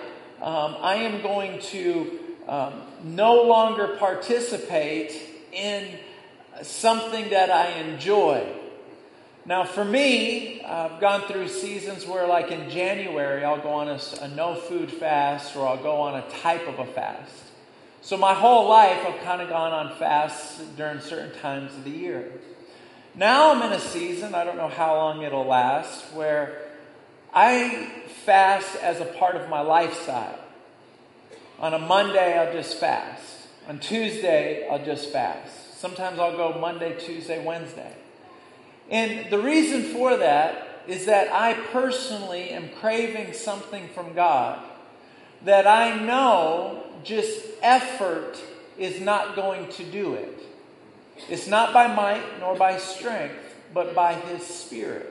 um, 0.41 0.77
I 0.79 0.95
am 0.95 1.21
going 1.21 1.61
to 1.61 2.19
um, 2.47 2.81
no 3.03 3.43
longer 3.43 3.95
participate 3.97 5.13
in 5.51 5.87
something 6.63 7.29
that 7.29 7.51
I 7.51 7.67
enjoy. 7.73 8.47
Now, 9.45 9.65
for 9.65 9.83
me, 9.83 10.63
I've 10.63 11.01
gone 11.01 11.27
through 11.27 11.49
seasons 11.49 12.05
where, 12.05 12.25
like 12.27 12.49
in 12.51 12.69
January, 12.69 13.43
I'll 13.43 13.61
go 13.61 13.71
on 13.71 13.89
a, 13.89 13.99
a, 14.21 14.27
no 14.29 14.55
food 14.55 14.89
fast 14.89 15.55
or 15.55 15.67
I'll 15.67 15.81
go 15.83 15.97
on 15.97 16.15
a 16.15 16.29
type 16.41 16.65
of 16.67 16.79
a 16.79 16.85
fast. 16.85 17.31
So, 18.01 18.15
my 18.15 18.33
whole 18.33 18.69
life, 18.69 19.05
I've 19.05 19.21
kind 19.21 19.41
of 19.41 19.49
gone 19.49 19.73
on 19.73 19.97
fasts 19.97 20.61
during 20.77 21.01
certain 21.01 21.37
times 21.41 21.73
of 21.73 21.83
the 21.83 21.89
year. 21.89 22.31
Now 23.15 23.53
I'm 23.53 23.61
in 23.61 23.73
a 23.73 23.79
season, 23.79 24.33
I 24.33 24.43
don't 24.43 24.57
know 24.57 24.69
how 24.69 24.95
long 24.95 25.21
it'll 25.21 25.45
last, 25.45 26.11
where 26.13 26.63
I 27.31 27.91
fast 28.25 28.75
as 28.77 29.01
a 29.01 29.05
part 29.05 29.35
of 29.35 29.49
my 29.49 29.61
lifestyle. 29.61 30.39
On 31.59 31.75
a 31.75 31.79
Monday, 31.79 32.37
I'll 32.37 32.51
just 32.51 32.79
fast. 32.79 33.47
On 33.67 33.77
Tuesday, 33.77 34.67
I'll 34.67 34.83
just 34.83 35.11
fast. 35.11 35.79
Sometimes 35.79 36.17
I'll 36.17 36.35
go 36.35 36.59
Monday, 36.59 36.99
Tuesday, 36.99 37.43
Wednesday. 37.45 37.93
And 38.93 39.31
the 39.31 39.39
reason 39.39 39.81
for 39.81 40.17
that 40.17 40.83
is 40.87 41.07
that 41.07 41.33
I 41.33 41.55
personally 41.55 42.51
am 42.51 42.69
craving 42.79 43.33
something 43.33 43.89
from 43.89 44.13
God 44.13 44.63
that 45.43 45.65
I 45.65 45.99
know 45.99 46.83
just 47.03 47.43
effort 47.63 48.37
is 48.77 49.01
not 49.01 49.35
going 49.35 49.67
to 49.71 49.83
do 49.83 50.13
it. 50.13 50.39
It's 51.27 51.47
not 51.47 51.73
by 51.73 51.87
might 51.87 52.39
nor 52.39 52.55
by 52.55 52.77
strength, 52.77 53.55
but 53.73 53.95
by 53.95 54.13
His 54.13 54.45
Spirit. 54.45 55.09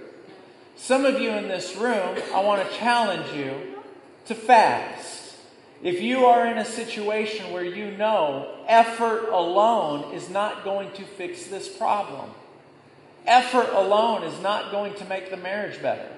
Some 0.76 1.04
of 1.04 1.20
you 1.20 1.30
in 1.30 1.48
this 1.48 1.74
room, 1.74 2.16
I 2.32 2.40
want 2.40 2.62
to 2.62 2.76
challenge 2.76 3.34
you 3.36 3.78
to 4.26 4.34
fast. 4.36 5.34
If 5.82 6.00
you 6.00 6.26
are 6.26 6.46
in 6.46 6.58
a 6.58 6.64
situation 6.64 7.52
where 7.52 7.64
you 7.64 7.96
know 7.96 8.48
effort 8.68 9.28
alone 9.30 10.14
is 10.14 10.30
not 10.30 10.62
going 10.62 10.92
to 10.92 11.02
fix 11.02 11.46
this 11.46 11.68
problem, 11.68 12.30
Effort 13.26 13.68
alone 13.72 14.24
is 14.24 14.40
not 14.40 14.70
going 14.70 14.94
to 14.94 15.04
make 15.04 15.30
the 15.30 15.36
marriage 15.36 15.80
better. 15.80 16.08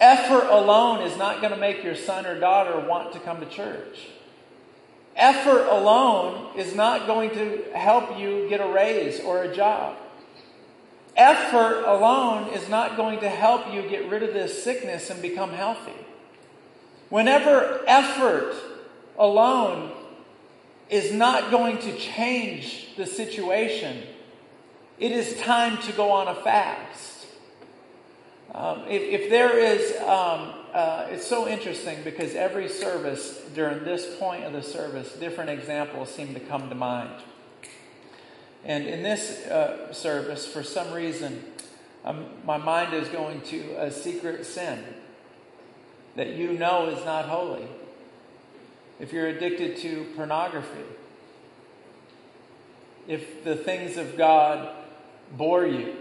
Effort 0.00 0.48
alone 0.48 1.02
is 1.02 1.16
not 1.16 1.40
going 1.40 1.52
to 1.52 1.58
make 1.58 1.84
your 1.84 1.94
son 1.94 2.26
or 2.26 2.38
daughter 2.38 2.80
want 2.88 3.12
to 3.12 3.20
come 3.20 3.40
to 3.40 3.46
church. 3.46 4.08
Effort 5.14 5.68
alone 5.68 6.56
is 6.56 6.74
not 6.74 7.06
going 7.06 7.30
to 7.30 7.64
help 7.74 8.18
you 8.18 8.48
get 8.48 8.60
a 8.60 8.66
raise 8.66 9.20
or 9.20 9.42
a 9.42 9.54
job. 9.54 9.96
Effort 11.16 11.84
alone 11.84 12.48
is 12.54 12.68
not 12.68 12.96
going 12.96 13.20
to 13.20 13.28
help 13.28 13.72
you 13.72 13.82
get 13.88 14.08
rid 14.08 14.22
of 14.22 14.32
this 14.32 14.62
sickness 14.64 15.10
and 15.10 15.20
become 15.20 15.50
healthy. 15.50 15.92
Whenever 17.10 17.82
effort 17.86 18.54
alone 19.18 19.92
is 20.88 21.12
not 21.12 21.50
going 21.50 21.78
to 21.78 21.96
change 21.98 22.96
the 22.96 23.04
situation, 23.04 24.02
it 25.00 25.12
is 25.12 25.34
time 25.40 25.78
to 25.78 25.92
go 25.92 26.10
on 26.10 26.28
a 26.28 26.34
fast. 26.34 27.26
Um, 28.54 28.82
if, 28.86 29.02
if, 29.02 29.30
there 29.30 29.58
is, 29.58 29.96
um, 30.02 30.52
uh, 30.74 31.06
it's 31.08 31.26
so 31.26 31.48
interesting 31.48 32.02
because 32.04 32.34
every 32.34 32.68
service 32.68 33.40
during 33.54 33.82
this 33.84 34.16
point 34.18 34.44
of 34.44 34.52
the 34.52 34.62
service, 34.62 35.14
different 35.14 35.48
examples 35.48 36.14
seem 36.14 36.34
to 36.34 36.40
come 36.40 36.68
to 36.68 36.74
mind. 36.74 37.22
And 38.62 38.86
in 38.86 39.02
this 39.02 39.46
uh, 39.46 39.90
service, 39.94 40.46
for 40.46 40.62
some 40.62 40.92
reason, 40.92 41.44
um, 42.04 42.26
my 42.44 42.58
mind 42.58 42.92
is 42.92 43.08
going 43.08 43.40
to 43.42 43.82
a 43.82 43.90
secret 43.90 44.44
sin 44.44 44.84
that 46.16 46.34
you 46.34 46.52
know 46.52 46.90
is 46.90 47.02
not 47.06 47.24
holy. 47.24 47.68
If 48.98 49.14
you're 49.14 49.28
addicted 49.28 49.78
to 49.78 50.06
pornography, 50.14 50.84
if 53.08 53.44
the 53.44 53.56
things 53.56 53.96
of 53.96 54.18
God 54.18 54.79
bore 55.36 55.66
you. 55.66 55.94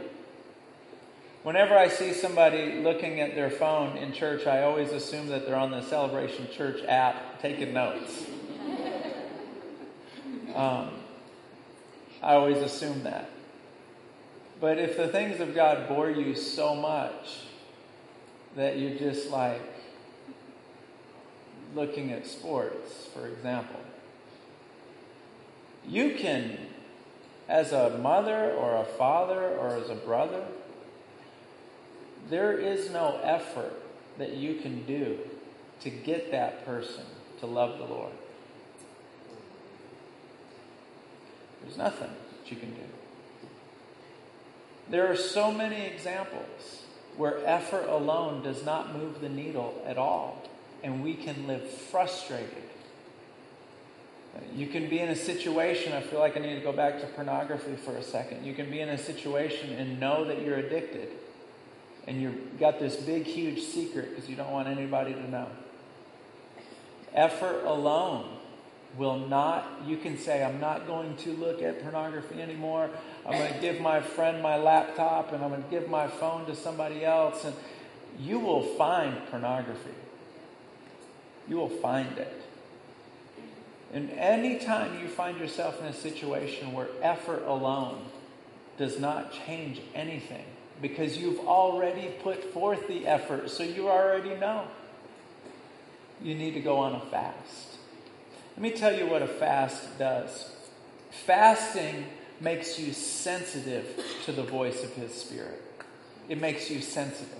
Whenever 1.43 1.77
I 1.77 1.87
see 1.87 2.13
somebody 2.13 2.81
looking 2.81 3.21
at 3.21 3.33
their 3.35 3.49
phone 3.49 3.97
in 3.97 4.11
church, 4.11 4.45
I 4.45 4.63
always 4.63 4.91
assume 4.91 5.27
that 5.27 5.45
they're 5.45 5.55
on 5.55 5.71
the 5.71 5.81
Celebration 5.81 6.47
Church 6.51 6.83
app 6.87 7.41
taking 7.41 7.73
notes. 7.73 8.25
Um, 10.53 10.91
I 12.21 12.33
always 12.33 12.57
assume 12.57 13.03
that. 13.03 13.29
But 14.59 14.77
if 14.77 14.97
the 14.97 15.07
things 15.07 15.39
of 15.39 15.55
God 15.55 15.87
bore 15.87 16.09
you 16.09 16.35
so 16.35 16.75
much 16.75 17.39
that 18.55 18.77
you're 18.77 18.97
just 18.97 19.29
like 19.29 19.61
looking 21.73 22.11
at 22.11 22.27
sports, 22.27 23.07
for 23.13 23.27
example, 23.27 23.79
you 25.87 26.15
can, 26.15 26.57
as 27.49 27.71
a 27.71 27.97
mother 27.97 28.51
or 28.51 28.75
a 28.75 28.85
father 28.85 29.49
or 29.57 29.75
as 29.75 29.89
a 29.89 29.95
brother, 29.95 30.45
there 32.29 32.53
is 32.53 32.91
no 32.91 33.19
effort 33.23 33.73
that 34.19 34.33
you 34.33 34.55
can 34.55 34.85
do 34.85 35.17
to 35.81 35.89
get 35.89 36.31
that 36.31 36.63
person 36.63 37.03
to 37.39 37.47
love 37.47 37.79
the 37.79 37.85
Lord. 37.85 38.11
There's 41.63 41.77
nothing 41.77 42.09
that 42.09 42.51
you 42.51 42.57
can 42.57 42.69
do. 42.69 42.81
There 44.89 45.11
are 45.11 45.15
so 45.15 45.51
many 45.51 45.85
examples 45.87 46.83
where 47.17 47.45
effort 47.45 47.87
alone 47.87 48.43
does 48.43 48.63
not 48.63 48.95
move 48.95 49.21
the 49.21 49.29
needle 49.29 49.81
at 49.87 49.97
all, 49.97 50.43
and 50.83 51.03
we 51.03 51.15
can 51.15 51.47
live 51.47 51.67
frustrated. 51.67 52.63
You 54.55 54.67
can 54.67 54.89
be 54.89 54.99
in 54.99 55.09
a 55.09 55.15
situation, 55.15 55.93
I 55.93 56.01
feel 56.01 56.19
like 56.19 56.37
I 56.37 56.39
need 56.39 56.55
to 56.55 56.61
go 56.61 56.71
back 56.71 56.99
to 57.01 57.07
pornography 57.07 57.75
for 57.75 57.95
a 57.95 58.03
second. 58.03 58.45
You 58.45 58.53
can 58.53 58.69
be 58.69 58.79
in 58.79 58.89
a 58.89 58.97
situation 58.97 59.71
and 59.73 59.99
know 59.99 60.25
that 60.25 60.41
you're 60.41 60.57
addicted, 60.57 61.09
and 62.07 62.21
you've 62.21 62.59
got 62.59 62.79
this 62.79 62.95
big, 62.95 63.25
huge 63.25 63.61
secret 63.61 64.09
because 64.09 64.29
you 64.29 64.35
don't 64.35 64.51
want 64.51 64.67
anybody 64.67 65.13
to 65.13 65.29
know. 65.29 65.47
Effort 67.13 67.63
alone 67.65 68.37
will 68.97 69.17
not, 69.17 69.81
you 69.85 69.97
can 69.97 70.17
say, 70.17 70.43
I'm 70.43 70.59
not 70.59 70.87
going 70.87 71.15
to 71.17 71.33
look 71.33 71.61
at 71.61 71.81
pornography 71.81 72.41
anymore. 72.41 72.89
I'm 73.25 73.37
going 73.37 73.53
to 73.53 73.59
give 73.59 73.79
my 73.79 74.01
friend 74.01 74.41
my 74.41 74.57
laptop 74.57 75.31
and 75.31 75.43
I'm 75.43 75.51
going 75.51 75.63
to 75.63 75.69
give 75.69 75.89
my 75.89 76.07
phone 76.07 76.45
to 76.47 76.55
somebody 76.55 77.05
else. 77.05 77.45
And 77.45 77.55
you 78.19 78.39
will 78.39 78.63
find 78.63 79.15
pornography. 79.29 79.93
You 81.47 81.57
will 81.57 81.69
find 81.69 82.17
it. 82.17 82.38
And 83.93 84.11
anytime 84.11 84.99
you 85.01 85.07
find 85.07 85.39
yourself 85.39 85.79
in 85.79 85.87
a 85.87 85.93
situation 85.93 86.73
where 86.73 86.87
effort 87.01 87.43
alone 87.45 88.05
does 88.77 88.99
not 88.99 89.33
change 89.45 89.81
anything, 89.95 90.45
because 90.81 91.17
you've 91.17 91.39
already 91.39 92.13
put 92.23 92.53
forth 92.53 92.87
the 92.87 93.07
effort, 93.07 93.49
so 93.49 93.63
you 93.63 93.89
already 93.89 94.35
know, 94.35 94.67
you 96.21 96.35
need 96.35 96.53
to 96.53 96.61
go 96.61 96.77
on 96.77 96.93
a 96.93 96.99
fast. 96.99 97.77
Let 98.55 98.61
me 98.61 98.71
tell 98.71 98.97
you 98.97 99.07
what 99.07 99.21
a 99.21 99.27
fast 99.27 99.97
does. 99.97 100.51
Fasting 101.25 102.05
makes 102.39 102.79
you 102.79 102.93
sensitive 102.93 104.01
to 104.25 104.31
the 104.31 104.43
voice 104.43 104.83
of 104.83 104.93
His 104.93 105.13
Spirit. 105.13 105.61
It 106.29 106.39
makes 106.39 106.69
you 106.69 106.81
sensitive. 106.81 107.38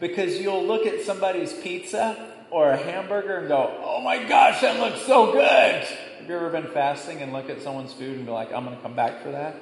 Because 0.00 0.40
you'll 0.40 0.64
look 0.64 0.86
at 0.86 1.02
somebody's 1.02 1.52
pizza 1.52 2.34
or 2.50 2.70
a 2.70 2.76
hamburger 2.76 3.36
and 3.36 3.48
go, 3.48 3.78
oh 3.84 4.00
my 4.00 4.24
gosh, 4.24 4.62
that 4.62 4.80
looks 4.80 5.02
so 5.02 5.32
good. 5.32 5.84
Have 5.84 6.28
you 6.28 6.34
ever 6.34 6.50
been 6.50 6.68
fasting 6.68 7.22
and 7.22 7.32
look 7.32 7.48
at 7.50 7.62
someone's 7.62 7.92
food 7.92 8.16
and 8.16 8.26
be 8.26 8.32
like, 8.32 8.52
I'm 8.52 8.64
going 8.64 8.76
to 8.76 8.82
come 8.82 8.94
back 8.94 9.22
for 9.22 9.30
that? 9.30 9.56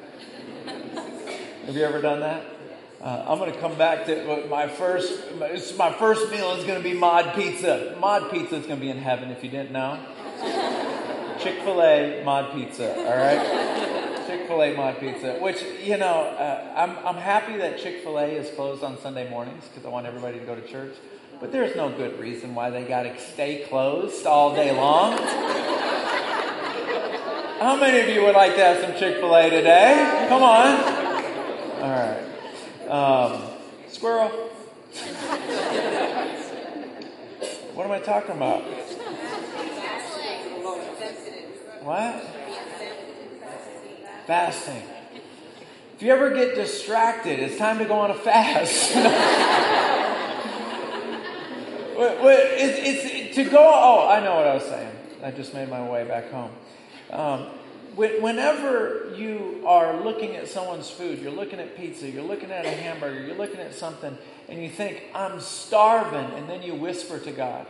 Have 1.67 1.77
you 1.77 1.85
ever 1.85 2.01
done 2.01 2.21
that? 2.21 2.43
Uh, 3.01 3.27
I'm 3.29 3.39
going 3.39 3.53
to 3.53 3.61
come 3.61 3.77
back 3.77 4.07
to 4.07 4.47
my 4.49 4.67
first. 4.69 5.21
My 5.77 5.93
first 5.93 6.31
meal 6.31 6.53
is 6.53 6.65
going 6.65 6.83
to 6.83 6.85
be 6.85 6.95
mod 6.95 7.35
pizza. 7.35 7.97
Mod 8.01 8.31
pizza 8.31 8.57
is 8.57 8.67
going 8.67 8.81
to 8.81 8.85
be 8.85 8.91
in 8.91 8.99
heaven. 8.99 9.31
If 9.31 9.45
you 9.45 9.51
didn't 9.51 9.73
know, 9.73 9.99
Chick 11.39 11.63
fil 11.63 11.81
A 11.81 12.23
mod 12.25 12.53
pizza, 12.55 12.97
all 12.97 13.17
right? 13.17 13.98
Fil 14.49 14.63
A 14.63 14.75
mod 14.75 14.99
pizza, 14.99 15.35
which, 15.35 15.63
you 15.85 15.99
know, 15.99 16.23
uh, 16.23 16.73
I'm, 16.75 16.97
I'm 17.07 17.21
happy 17.21 17.59
that 17.59 17.79
Chick 17.79 18.03
fil 18.03 18.19
A 18.19 18.25
is 18.25 18.51
closed 18.57 18.83
on 18.83 18.99
Sunday 18.99 19.29
mornings 19.29 19.63
because 19.69 19.85
I 19.85 19.91
want 19.91 20.07
everybody 20.07 20.41
to 20.41 20.45
go 20.47 20.55
to 20.55 20.67
church. 20.67 20.95
But 21.39 21.53
there's 21.53 21.77
no 21.77 21.91
good 21.91 22.19
reason 22.19 22.55
why 22.55 22.71
they 22.71 22.85
got 22.85 23.03
to 23.03 23.21
stay 23.21 23.67
closed 23.69 24.27
all 24.27 24.57
day 24.57 24.75
long. 24.75 25.19
How 27.61 27.77
many 27.79 28.01
of 28.01 28.09
you 28.09 28.23
would 28.23 28.35
like 28.35 28.55
to 28.55 28.65
have 28.65 28.81
some 28.81 28.93
Chick 28.93 29.17
fil 29.17 29.37
A 29.37 29.51
today? 29.51 30.27
Come 30.29 30.43
on. 30.43 30.81
All 31.83 31.91
right. 31.91 32.25
Um, 32.89 33.43
squirrel. 33.89 34.29
what 37.75 37.85
am 37.85 37.93
I 37.93 38.01
talking 38.01 38.35
about? 38.35 38.63
What? 41.83 42.38
Fasting. 44.29 44.83
If 45.95 46.03
you 46.03 46.13
ever 46.13 46.29
get 46.35 46.55
distracted, 46.55 47.41
it's 47.41 47.57
time 47.57 47.79
to 47.79 47.87
go 47.87 47.95
on 47.95 48.11
a 48.11 48.15
fast. 48.15 48.93
it's, 51.97 53.07
it's, 53.07 53.37
to 53.37 53.45
go. 53.45 53.57
Oh, 53.59 54.07
I 54.07 54.21
know 54.21 54.35
what 54.35 54.47
I 54.47 54.53
was 54.53 54.65
saying. 54.65 54.95
I 55.25 55.31
just 55.31 55.55
made 55.55 55.71
my 55.71 55.89
way 55.89 56.05
back 56.07 56.31
home. 56.31 56.51
Um, 57.11 57.47
whenever 57.97 59.15
you 59.17 59.63
are 59.65 59.99
looking 60.05 60.37
at 60.37 60.47
someone's 60.47 60.91
food, 60.91 61.21
you're 61.21 61.33
looking 61.33 61.59
at 61.59 61.75
pizza, 61.75 62.11
you're 62.11 62.23
looking 62.23 62.51
at 62.51 62.67
a 62.67 62.71
hamburger, 62.71 63.25
you're 63.27 63.35
looking 63.35 63.61
at 63.61 63.73
something, 63.73 64.19
and 64.51 64.63
you 64.63 64.69
think, 64.69 65.05
I'm 65.15 65.41
starving, 65.41 66.37
and 66.37 66.51
then 66.51 66.63
you 66.63 66.75
whisper 66.75 67.19
to 67.19 67.31
God, 67.33 67.67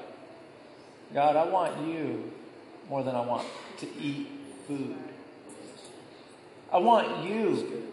God, 1.15 1.37
I 1.37 1.45
want 1.45 1.87
you 1.87 2.33
more 2.89 3.05
than 3.05 3.15
I 3.15 3.21
want 3.21 3.47
to 3.79 3.87
eat 4.03 4.27
food. 4.67 4.97
I 6.73 6.79
want 6.79 7.25
you 7.29 7.85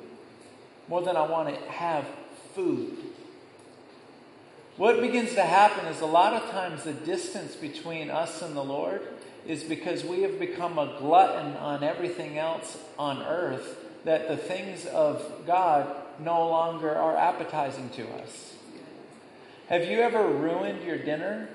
more 0.87 1.01
than 1.01 1.15
I 1.15 1.25
want 1.25 1.49
to 1.49 1.71
have 1.71 2.05
food. 2.53 2.97
What 4.77 4.99
begins 4.99 5.33
to 5.35 5.43
happen 5.43 5.85
is 5.85 6.01
a 6.01 6.05
lot 6.05 6.33
of 6.33 6.49
times 6.51 6.83
the 6.83 6.93
distance 6.93 7.55
between 7.55 8.09
us 8.09 8.41
and 8.41 8.55
the 8.55 8.63
Lord 8.63 9.01
is 9.47 9.63
because 9.63 10.03
we 10.03 10.23
have 10.23 10.39
become 10.39 10.77
a 10.77 10.97
glutton 10.99 11.55
on 11.57 11.83
everything 11.83 12.37
else 12.37 12.77
on 12.99 13.21
earth 13.21 13.77
that 14.03 14.27
the 14.27 14.37
things 14.37 14.85
of 14.85 15.23
God 15.47 15.95
no 16.19 16.47
longer 16.49 16.93
are 16.93 17.15
appetizing 17.15 17.89
to 17.91 18.07
us. 18.15 18.53
Have 19.69 19.85
you 19.85 19.99
ever 20.01 20.27
ruined 20.27 20.83
your 20.83 20.97
dinner 20.97 21.49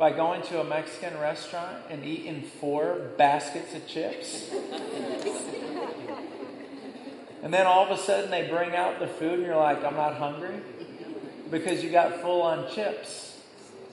by 0.00 0.10
going 0.10 0.40
to 0.40 0.58
a 0.58 0.64
Mexican 0.64 1.20
restaurant 1.20 1.76
and 1.90 2.02
eating 2.06 2.40
four 2.40 3.10
baskets 3.18 3.74
of 3.74 3.86
chips. 3.86 4.50
and 7.42 7.52
then 7.52 7.66
all 7.66 7.84
of 7.84 7.98
a 7.98 8.02
sudden 8.02 8.30
they 8.30 8.48
bring 8.48 8.74
out 8.74 8.98
the 8.98 9.06
food 9.06 9.34
and 9.34 9.42
you're 9.42 9.56
like, 9.56 9.84
I'm 9.84 9.96
not 9.96 10.16
hungry 10.16 10.60
because 11.50 11.82
you 11.82 11.90
got 11.90 12.20
full 12.20 12.42
on 12.42 12.70
chips. 12.72 13.38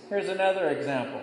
Here's 0.10 0.30
another 0.30 0.70
example. 0.70 1.22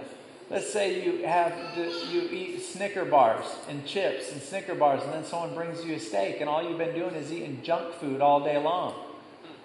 Let's 0.51 0.71
say 0.71 1.05
you 1.05 1.25
have 1.27 1.55
you 1.77 2.29
eat 2.31 2.63
Snicker 2.63 3.05
bars 3.05 3.47
and 3.69 3.87
chips 3.87 4.31
and 4.31 4.43
Snicker 4.43 4.75
bars, 4.75 5.03
and 5.03 5.13
then 5.13 5.25
someone 5.25 5.55
brings 5.55 5.85
you 5.85 5.95
a 5.95 5.99
steak, 5.99 6.41
and 6.41 6.51
all 6.51 6.63
you've 6.63 6.79
been 6.79 6.95
doing 6.95 7.15
is 7.15 7.33
eating 7.33 7.63
junk 7.63 7.95
food 7.95 8.21
all 8.21 8.45
day 8.45 8.59
long. 8.59 8.95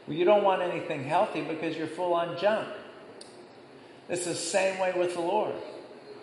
Well, 0.08 0.16
you 0.16 0.24
don't 0.24 0.44
want 0.44 0.62
anything 0.62 1.04
healthy 1.04 1.42
because 1.42 1.76
you're 1.76 1.88
full 1.88 2.14
on 2.14 2.40
junk. 2.40 2.68
It's 4.08 4.26
the 4.26 4.36
same 4.36 4.80
way 4.80 4.94
with 4.96 5.14
the 5.14 5.22
Lord. 5.22 5.54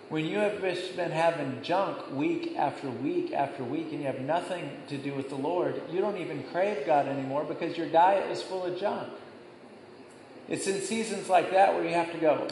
When 0.08 0.24
you 0.24 0.38
have 0.38 0.60
been 0.60 1.10
having 1.10 1.62
junk 1.62 2.12
week 2.12 2.54
after 2.56 2.88
week 2.88 3.32
after 3.32 3.64
week 3.64 3.88
and 3.90 4.00
you 4.00 4.06
have 4.06 4.20
nothing 4.20 4.70
to 4.86 4.96
do 4.96 5.12
with 5.14 5.28
the 5.28 5.34
Lord, 5.34 5.82
you 5.90 6.00
don't 6.00 6.18
even 6.18 6.44
crave 6.52 6.86
God 6.86 7.08
anymore 7.08 7.42
because 7.42 7.76
your 7.76 7.88
diet 7.88 8.30
is 8.30 8.40
full 8.40 8.64
of 8.64 8.78
junk. 8.78 9.08
It's 10.48 10.68
in 10.68 10.80
seasons 10.80 11.28
like 11.28 11.50
that 11.50 11.74
where 11.74 11.82
you 11.82 11.94
have 11.94 12.12
to 12.12 12.18
go, 12.18 12.46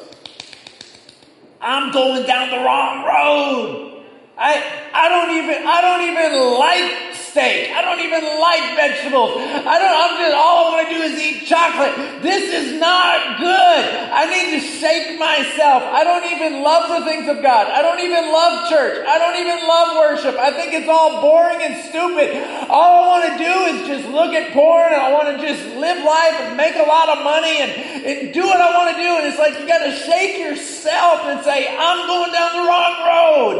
I'm 1.60 1.92
going 1.92 2.26
down 2.26 2.50
the 2.50 2.56
wrong 2.56 3.04
road. 3.04 4.04
I, 4.36 4.90
I 4.92 5.08
don't 5.08 5.30
even 5.36 5.66
I 5.66 5.80
don't 5.80 6.02
even 6.10 6.58
like 6.58 7.03
I 7.42 7.82
don't 7.82 7.98
even 7.98 8.22
like 8.38 8.78
vegetables. 8.78 9.34
I 9.34 9.74
don't, 9.82 9.94
I'm 9.94 10.14
just, 10.22 10.34
all 10.38 10.54
I 10.54 10.64
want 10.70 10.82
to 10.86 10.94
do 10.94 11.00
is 11.02 11.18
eat 11.18 11.46
chocolate. 11.50 12.22
This 12.22 12.46
is 12.54 12.78
not 12.78 13.42
good. 13.42 13.82
I 14.14 14.30
need 14.30 14.54
to 14.54 14.62
shake 14.62 15.18
myself. 15.18 15.82
I 15.82 16.04
don't 16.06 16.30
even 16.30 16.62
love 16.62 16.86
the 16.86 17.02
things 17.02 17.26
of 17.26 17.42
God. 17.42 17.66
I 17.66 17.82
don't 17.82 17.98
even 17.98 18.30
love 18.30 18.70
church. 18.70 19.02
I 19.02 19.18
don't 19.18 19.38
even 19.42 19.58
love 19.66 19.88
worship. 19.98 20.38
I 20.38 20.54
think 20.54 20.78
it's 20.78 20.88
all 20.88 21.20
boring 21.20 21.58
and 21.58 21.74
stupid. 21.90 22.38
All 22.70 23.02
I 23.02 23.06
want 23.10 23.24
to 23.26 23.34
do 23.42 23.54
is 23.74 23.76
just 23.90 24.06
look 24.14 24.30
at 24.30 24.52
porn 24.54 24.94
and 24.94 25.02
I 25.02 25.10
want 25.10 25.34
to 25.34 25.42
just 25.42 25.62
live 25.74 25.98
life 26.06 26.38
and 26.46 26.56
make 26.56 26.76
a 26.78 26.86
lot 26.86 27.10
of 27.10 27.24
money 27.24 27.58
and, 27.58 27.70
and 28.06 28.34
do 28.34 28.46
what 28.46 28.62
I 28.62 28.70
want 28.78 28.94
to 28.94 28.98
do. 29.02 29.10
And 29.10 29.26
it's 29.26 29.38
like 29.42 29.58
you 29.58 29.66
got 29.66 29.82
to 29.82 29.90
shake 29.90 30.38
yourself 30.38 31.26
and 31.26 31.42
say, 31.42 31.66
I'm 31.66 32.06
going 32.06 32.30
down 32.30 32.50
the 32.62 32.66
wrong 32.70 32.94
road. 33.02 33.56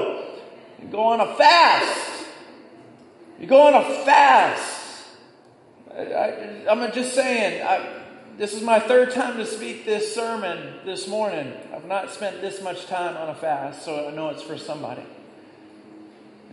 You 0.79 0.89
go 0.95 1.03
on 1.11 1.19
a 1.19 1.35
fast. 1.35 2.14
You 3.45 3.51
go 3.51 3.67
on 3.67 3.75
a 3.75 3.85
fast. 4.07 5.07
I, 5.95 6.65
am 6.67 6.91
just 6.93 7.13
saying, 7.13 7.63
I, 7.63 8.01
this 8.39 8.55
is 8.55 8.63
my 8.63 8.81
third 8.81 9.11
time 9.11 9.37
to 9.37 9.45
speak 9.45 9.85
this 9.85 10.15
sermon 10.15 10.77
this 10.87 11.07
morning. 11.07 11.53
I've 11.71 11.85
not 11.85 12.11
spent 12.11 12.41
this 12.41 12.63
much 12.63 12.87
time 12.87 13.19
on 13.19 13.29
a 13.29 13.35
fast, 13.35 13.85
so 13.85 14.09
I 14.09 14.13
know 14.13 14.31
it's 14.31 14.41
for 14.41 14.57
somebody. 14.57 15.03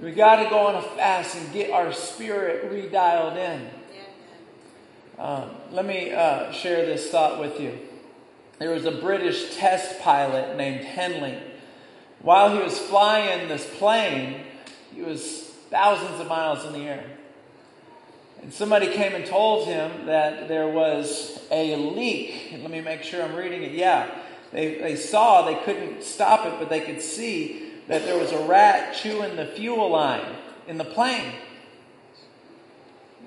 We 0.02 0.12
got 0.12 0.44
to 0.44 0.50
go 0.50 0.68
on 0.68 0.76
a 0.76 0.82
fast 0.82 1.38
and 1.38 1.54
get 1.54 1.72
our 1.72 1.94
spirit 1.94 2.70
redialed 2.70 3.38
in. 3.38 3.70
Um, 5.18 5.52
let 5.72 5.86
me 5.86 6.12
uh, 6.12 6.52
share 6.52 6.86
this 6.86 7.10
thought 7.10 7.40
with 7.40 7.58
you. 7.62 7.80
There 8.60 8.72
was 8.72 8.84
a 8.84 8.92
British 8.92 9.56
test 9.56 10.02
pilot 10.02 10.58
named 10.58 10.84
Henley. 10.84 11.38
While 12.22 12.54
he 12.54 12.62
was 12.62 12.78
flying 12.78 13.48
this 13.48 13.66
plane, 13.78 14.44
he 14.94 15.04
was 15.04 15.51
thousands 15.72 16.20
of 16.20 16.28
miles 16.28 16.64
in 16.66 16.74
the 16.74 16.88
air. 16.88 17.04
And 18.44 18.54
somebody 18.54 18.88
came 18.88 19.16
and 19.16 19.26
told 19.26 19.68
him 19.68 20.06
that 20.08 20.48
there 20.48 20.68
was 20.68 21.40
a 21.50 21.76
leak. 21.76 22.56
Let 22.60 22.70
me 22.70 22.82
make 22.82 23.04
sure 23.04 23.24
I'm 23.24 23.36
reading 23.36 23.64
it. 23.64 23.72
Yeah, 23.72 24.10
they, 24.52 24.76
they 24.76 24.96
saw, 24.96 25.44
they 25.44 25.56
couldn't 25.64 26.04
stop 26.04 26.46
it, 26.46 26.56
but 26.60 26.70
they 26.70 26.82
could 26.82 27.02
see 27.02 27.72
that 27.88 28.04
there 28.04 28.18
was 28.18 28.32
a 28.32 28.46
rat 28.46 28.96
chewing 28.96 29.36
the 29.36 29.46
fuel 29.46 29.90
line 29.90 30.36
in 30.68 30.78
the 30.78 30.84
plane. 30.84 31.34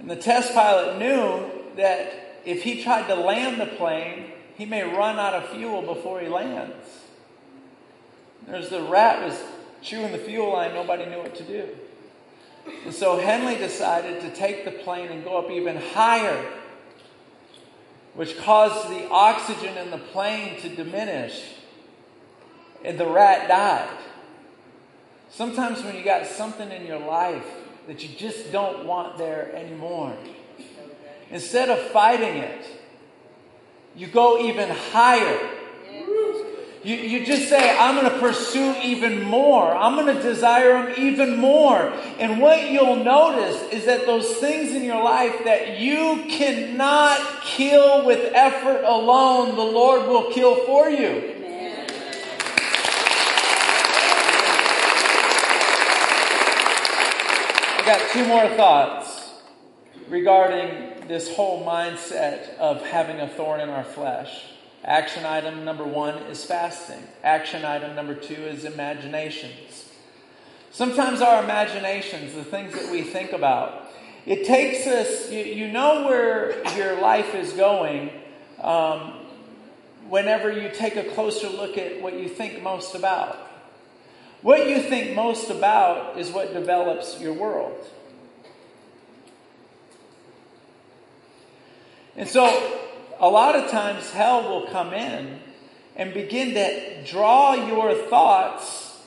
And 0.01 0.11
the 0.11 0.17
test 0.17 0.53
pilot 0.53 0.99
knew 0.99 1.51
that 1.77 2.41
if 2.45 2.63
he 2.63 2.83
tried 2.83 3.07
to 3.07 3.15
land 3.15 3.61
the 3.61 3.67
plane, 3.67 4.33
he 4.57 4.67
may 4.67 4.83
run 4.83 5.19
out 5.19 5.35
of 5.35 5.49
fuel 5.49 5.83
before 5.83 6.21
he 6.21 6.29
lands. 6.29 6.75
There's 8.47 8.69
the 8.69 8.83
rat 8.83 9.23
was 9.25 9.41
chewing 9.81 10.13
the 10.13 10.19
fuel 10.19 10.53
line, 10.53 10.75
nobody 10.75 11.07
knew 11.07 11.19
what 11.19 11.35
to 11.37 11.43
do. 11.43 11.69
And 12.85 12.95
so 12.95 13.19
Henley 13.19 13.57
decided 13.57 14.21
to 14.23 14.31
take 14.31 14.65
the 14.65 14.71
plane 14.71 15.11
and 15.11 15.25
go 15.25 15.37
up 15.39 15.51
even 15.51 15.77
higher, 15.77 16.45
which 18.15 18.39
caused 18.39 18.89
the 18.89 19.09
oxygen 19.09 19.77
in 19.77 19.91
the 19.91 19.99
plane 19.99 20.61
to 20.61 20.69
diminish. 20.69 21.43
And 22.85 22.99
the 22.99 23.07
rat 23.07 23.49
died. 23.49 23.99
Sometimes 25.31 25.83
when 25.83 25.97
you 25.97 26.05
got 26.05 26.27
something 26.27 26.71
in 26.71 26.87
your 26.87 27.01
life 27.01 27.47
that 27.87 28.03
you 28.03 28.17
just 28.17 28.53
don't 28.53 28.87
want 28.87 29.19
there 29.19 29.55
anymore, 29.55 30.15
instead 31.31 31.71
of 31.71 31.79
fighting 31.91 32.37
it, 32.37 32.65
you 33.97 34.07
go 34.07 34.39
even 34.39 34.69
higher 34.69 35.51
you, 36.85 36.97
you 36.97 37.25
just 37.25 37.49
say, 37.49 37.77
I'm 37.79 37.95
going 37.95 38.13
to 38.13 38.19
pursue 38.19 38.75
even 38.83 39.23
more. 39.23 39.75
I'm 39.75 39.95
going 39.97 40.15
to 40.15 40.23
desire 40.23 40.85
them 40.85 40.95
even 40.99 41.39
more. 41.39 41.91
And 42.19 42.41
what 42.43 42.71
you'll 42.71 43.03
notice 43.03 43.73
is 43.73 43.87
that 43.87 44.05
those 44.05 44.37
things 44.37 44.75
in 44.75 44.85
your 44.85 45.03
life 45.03 45.45
that 45.45 45.81
you 45.81 46.25
cannot 46.29 47.43
kill 47.43 48.05
with 48.05 48.31
effort 48.35 48.85
alone, 48.85 49.57
the 49.57 49.63
Lord 49.63 50.07
will 50.09 50.31
kill 50.31 50.57
for 50.67 50.91
you. 50.91 51.33
I 57.79 57.83
got 57.87 58.11
two 58.13 58.27
more 58.27 58.49
thoughts 58.57 59.31
regarding 60.11 61.09
this 61.09 61.35
whole 61.35 61.65
mindset 61.67 62.59
of 62.59 62.85
having 62.85 63.21
a 63.21 63.29
thorn 63.29 63.61
in 63.61 63.71
our 63.71 63.85
flesh. 63.85 64.54
Action 64.85 65.25
item 65.25 65.65
number 65.65 65.85
one 65.85 66.15
is 66.25 66.45
fasting. 66.45 67.03
Action 67.23 67.65
item 67.65 67.97
number 67.97 68.15
two 68.15 68.35
is 68.35 68.65
imaginations. 68.65 69.89
Sometimes 70.73 71.23
our 71.23 71.43
imaginations, 71.43 72.35
the 72.35 72.45
things 72.45 72.75
that 72.75 72.93
we 72.93 73.01
think 73.01 73.33
about, 73.33 73.91
it 74.27 74.45
takes 74.45 74.87
us, 74.87 75.31
you, 75.31 75.43
you 75.43 75.69
know 75.69 76.05
where 76.07 76.63
your 76.77 77.01
life 77.01 77.35
is 77.35 77.53
going 77.53 78.11
um, 78.61 79.21
whenever 80.09 80.53
you 80.53 80.69
take 80.69 80.97
a 80.97 81.05
closer 81.05 81.49
look 81.49 81.79
at 81.79 82.03
what 82.03 82.19
you 82.19 82.29
think 82.29 82.63
most 82.63 82.95
about. 82.95 83.39
What 84.43 84.69
you 84.69 84.83
think 84.83 85.17
most 85.17 85.49
about 85.49 86.19
is 86.19 86.31
what 86.31 86.53
develops 86.53 87.19
your 87.19 87.33
world. 87.33 87.87
And 92.17 92.29
so 92.29 92.84
a 93.21 93.29
lot 93.29 93.57
of 93.57 93.71
times 93.71 94.11
hell 94.11 94.49
will 94.49 94.67
come 94.67 94.93
in 94.93 95.41
and 95.97 96.13
begin 96.13 96.55
to 96.55 97.05
draw 97.05 97.55
your 97.55 97.95
thoughts 98.09 99.01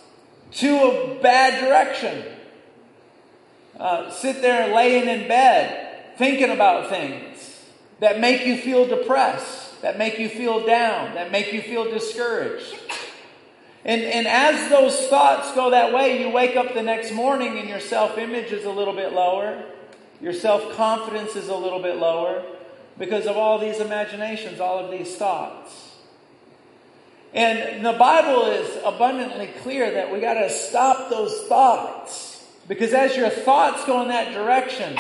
to 0.52 0.78
a 0.78 1.22
bad 1.22 1.64
direction. 1.64 2.24
Uh, 3.80 4.10
sit 4.10 4.42
there 4.42 4.74
laying 4.74 5.08
in 5.08 5.28
bed 5.28 6.16
thinking 6.18 6.50
about 6.50 6.90
things 6.90 7.64
that 8.00 8.20
make 8.20 8.46
you 8.46 8.58
feel 8.58 8.88
depressed, 8.88 9.82
that 9.82 9.98
make 9.98 10.18
you 10.18 10.30
feel 10.30 10.66
down, 10.66 11.14
that 11.16 11.32
make 11.32 11.54
you 11.54 11.62
feel 11.62 11.86
discouraged. 11.86 12.76
And, 13.86 14.02
and 14.02 14.28
as 14.28 14.70
those 14.70 15.08
thoughts 15.08 15.54
go 15.54 15.70
that 15.72 15.94
way, 15.94 16.22
you 16.22 16.30
wake 16.30 16.56
up 16.56 16.74
the 16.74 16.82
next 16.82 17.12
morning 17.12 17.58
and 17.60 17.70
your 17.70 17.80
self 17.80 18.18
image 18.18 18.52
is 18.52 18.66
a 18.66 18.72
little 18.72 18.96
bit 18.96 19.14
lower, 19.14 19.64
your 20.22 20.34
self 20.34 20.76
confidence 20.76 21.36
is 21.36 21.50
a 21.50 21.56
little 21.56 21.82
bit 21.82 21.98
lower 21.98 22.44
because 23.00 23.26
of 23.26 23.38
all 23.38 23.60
these 23.60 23.80
imaginations, 23.80 24.60
all 24.60 24.80
of 24.80 24.92
these 24.92 25.16
thoughts. 25.16 25.96
And 27.34 27.86
the 27.86 27.94
Bible 27.94 28.46
is 28.46 28.80
abundantly 28.84 29.48
clear 29.62 29.92
that 29.92 30.12
we 30.12 30.20
got 30.20 30.36
to 30.36 30.50
stop 30.50 31.10
those 31.10 31.42
thoughts. 31.44 32.46
Because 32.68 32.94
as 32.94 33.16
your 33.16 33.30
thoughts 33.30 33.86
go 33.86 34.02
in 34.02 34.08
that 34.10 34.34
direction, 34.34 34.98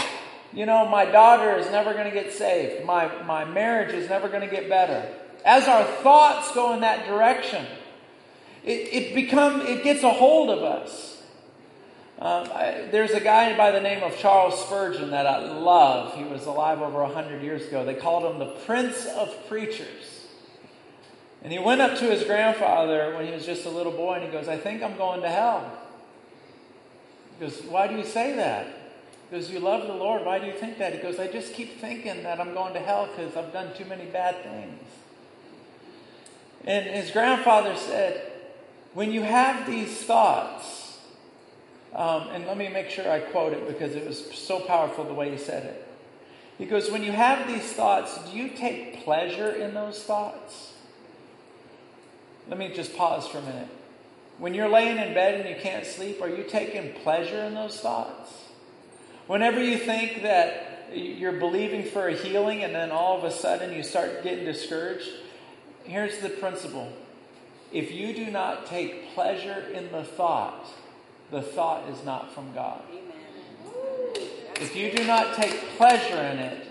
you 0.54 0.66
know, 0.66 0.88
my 0.88 1.06
daughter 1.06 1.58
is 1.58 1.70
never 1.72 1.94
going 1.94 2.06
to 2.06 2.12
get 2.12 2.34
saved. 2.34 2.86
My, 2.86 3.12
my 3.24 3.46
marriage 3.46 3.94
is 3.94 4.10
never 4.10 4.30
going 4.30 4.48
to 4.48 4.54
get 4.54 4.70
better. 4.70 5.08
As 5.44 5.68
our 5.68 5.84
thoughts 5.84 6.54
go 6.54 6.74
in 6.74 6.82
that 6.82 7.08
direction, 7.08 7.66
it, 8.64 8.94
it 8.94 9.16
become, 9.16 9.62
it 9.62 9.84
gets 9.84 10.04
a 10.04 10.12
hold 10.12 10.50
of 10.50 10.64
us. 10.64 11.17
Um, 12.20 12.50
I, 12.52 12.88
there's 12.92 13.12
a 13.12 13.20
guy 13.20 13.56
by 13.56 13.70
the 13.70 13.80
name 13.80 14.02
of 14.02 14.18
Charles 14.18 14.60
Spurgeon 14.66 15.12
that 15.12 15.28
I 15.28 15.38
love. 15.38 16.16
He 16.16 16.24
was 16.24 16.48
alive 16.48 16.82
over 16.82 17.04
100 17.04 17.44
years 17.44 17.68
ago. 17.68 17.86
They 17.86 17.94
called 17.94 18.32
him 18.32 18.40
the 18.40 18.56
Prince 18.66 19.06
of 19.06 19.48
Preachers. 19.48 20.26
And 21.44 21.54
he 21.54 21.60
went 21.60 21.80
up 21.80 22.00
to 22.00 22.06
his 22.06 22.24
grandfather 22.24 23.16
when 23.16 23.28
he 23.28 23.32
was 23.32 23.46
just 23.46 23.66
a 23.66 23.70
little 23.70 23.92
boy 23.92 24.16
and 24.16 24.24
he 24.24 24.32
goes, 24.32 24.48
I 24.48 24.58
think 24.58 24.82
I'm 24.82 24.98
going 24.98 25.22
to 25.22 25.30
hell. 25.30 25.72
He 27.38 27.46
goes, 27.46 27.62
Why 27.70 27.88
do 27.88 27.96
you 27.96 28.04
say 28.04 28.36
that? 28.36 28.66
He 29.30 29.38
goes, 29.38 29.52
You 29.52 29.60
love 29.60 29.86
the 29.86 29.94
Lord. 29.94 30.26
Why 30.26 30.40
do 30.40 30.48
you 30.48 30.54
think 30.54 30.80
that? 30.80 30.94
He 30.94 31.00
goes, 31.00 31.20
I 31.20 31.28
just 31.28 31.54
keep 31.54 31.80
thinking 31.80 32.24
that 32.24 32.40
I'm 32.40 32.56
going 32.56 32.74
to 32.74 32.80
hell 32.80 33.08
because 33.16 33.38
I've 33.38 33.54
done 33.54 33.76
too 33.76 33.86
many 33.86 34.06
bad 34.06 34.44
things. 34.44 34.82
And 36.66 36.88
his 36.88 37.12
grandfather 37.12 37.76
said, 37.76 38.32
When 38.96 39.12
you 39.12 39.22
have 39.22 39.68
these 39.68 39.96
thoughts, 40.02 40.87
um, 41.98 42.30
and 42.30 42.46
let 42.46 42.58
me 42.58 42.70
make 42.70 42.92
sure 42.92 43.12
I 43.12 43.20
quote 43.20 43.54
it 43.54 43.68
because 43.68 43.96
it 43.96 44.08
was 44.08 44.32
so 44.38 44.60
powerful 44.60 45.04
the 45.04 45.16
way 45.16 45.32
he 45.32 45.38
said 45.38 45.66
it. 45.66 45.88
He 46.60 46.66
goes, 46.66 46.92
When 46.92 47.04
you 47.04 47.12
have 47.12 47.48
these 47.48 47.74
thoughts, 47.74 48.18
do 48.30 48.38
you 48.38 48.50
take 48.50 49.04
pleasure 49.04 49.50
in 49.50 49.74
those 49.74 50.04
thoughts? 50.04 50.74
Let 52.48 52.60
me 52.60 52.72
just 52.72 52.96
pause 52.96 53.28
for 53.28 53.40
a 53.40 53.42
minute. 53.42 53.68
When 54.38 54.54
you're 54.54 54.70
laying 54.70 54.98
in 54.98 55.16
bed 55.16 55.42
and 55.42 55.50
you 55.50 55.62
can't 55.62 55.86
sleep, 55.86 56.22
are 56.22 56.30
you 56.30 56.44
taking 56.44 56.94
pleasure 57.02 57.44
in 57.44 57.56
those 57.56 57.80
thoughts? 57.80 58.32
Whenever 59.26 59.62
you 59.62 59.78
think 59.78 60.22
that 60.22 60.90
you're 60.94 61.34
believing 61.34 61.84
for 61.84 62.08
a 62.08 62.14
healing 62.14 62.64
and 62.64 62.74
then 62.74 62.92
all 62.92 63.18
of 63.18 63.24
a 63.24 63.32
sudden 63.32 63.74
you 63.74 63.82
start 63.82 64.24
getting 64.24 64.46
discouraged, 64.46 65.10
here's 65.84 66.20
the 66.20 66.30
principle 66.30 66.94
if 67.74 67.92
you 67.92 68.14
do 68.14 68.32
not 68.32 68.68
take 68.68 69.14
pleasure 69.14 69.66
in 69.74 69.92
the 69.92 70.04
thought, 70.04 70.66
the 71.32 71.42
thought 71.42 71.90
is 71.90 72.04
not 72.06 72.34
from 72.34 72.54
God. 72.54 72.82
If 74.60 74.76
you 74.76 74.92
do 74.92 75.06
not 75.06 75.36
take 75.36 75.54
pleasure 75.78 76.22
in 76.22 76.40
it, 76.40 76.68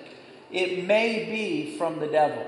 it 0.51 0.87
may 0.87 1.25
be 1.25 1.77
from 1.77 2.01
the 2.01 2.07
devil. 2.07 2.47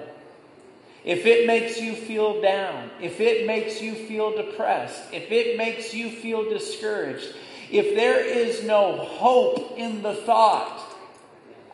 If 1.05 1.27
it 1.27 1.47
makes 1.47 1.81
you 1.81 1.94
feel 1.94 2.42
down, 2.42 2.90
if 3.01 3.21
it 3.21 3.47
makes 3.47 3.81
you 3.81 3.94
feel 3.94 4.37
depressed, 4.37 5.03
if 5.12 5.31
it 5.31 5.57
makes 5.57 5.94
you 5.94 6.11
feel 6.11 6.49
discouraged, 6.49 7.35
if 7.71 7.94
there 7.94 8.25
is 8.25 8.64
no 8.64 8.97
hope 8.97 9.75
in 9.77 10.03
the 10.03 10.14
thought, 10.14 10.85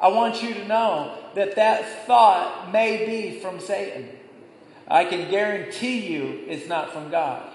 I 0.00 0.08
want 0.08 0.42
you 0.42 0.54
to 0.54 0.68
know 0.68 1.16
that 1.34 1.56
that 1.56 2.06
thought 2.06 2.70
may 2.72 3.06
be 3.06 3.40
from 3.40 3.60
Satan. 3.60 4.08
I 4.86 5.04
can 5.04 5.30
guarantee 5.30 6.12
you 6.12 6.44
it's 6.46 6.68
not 6.68 6.92
from 6.92 7.10
God. 7.10 7.50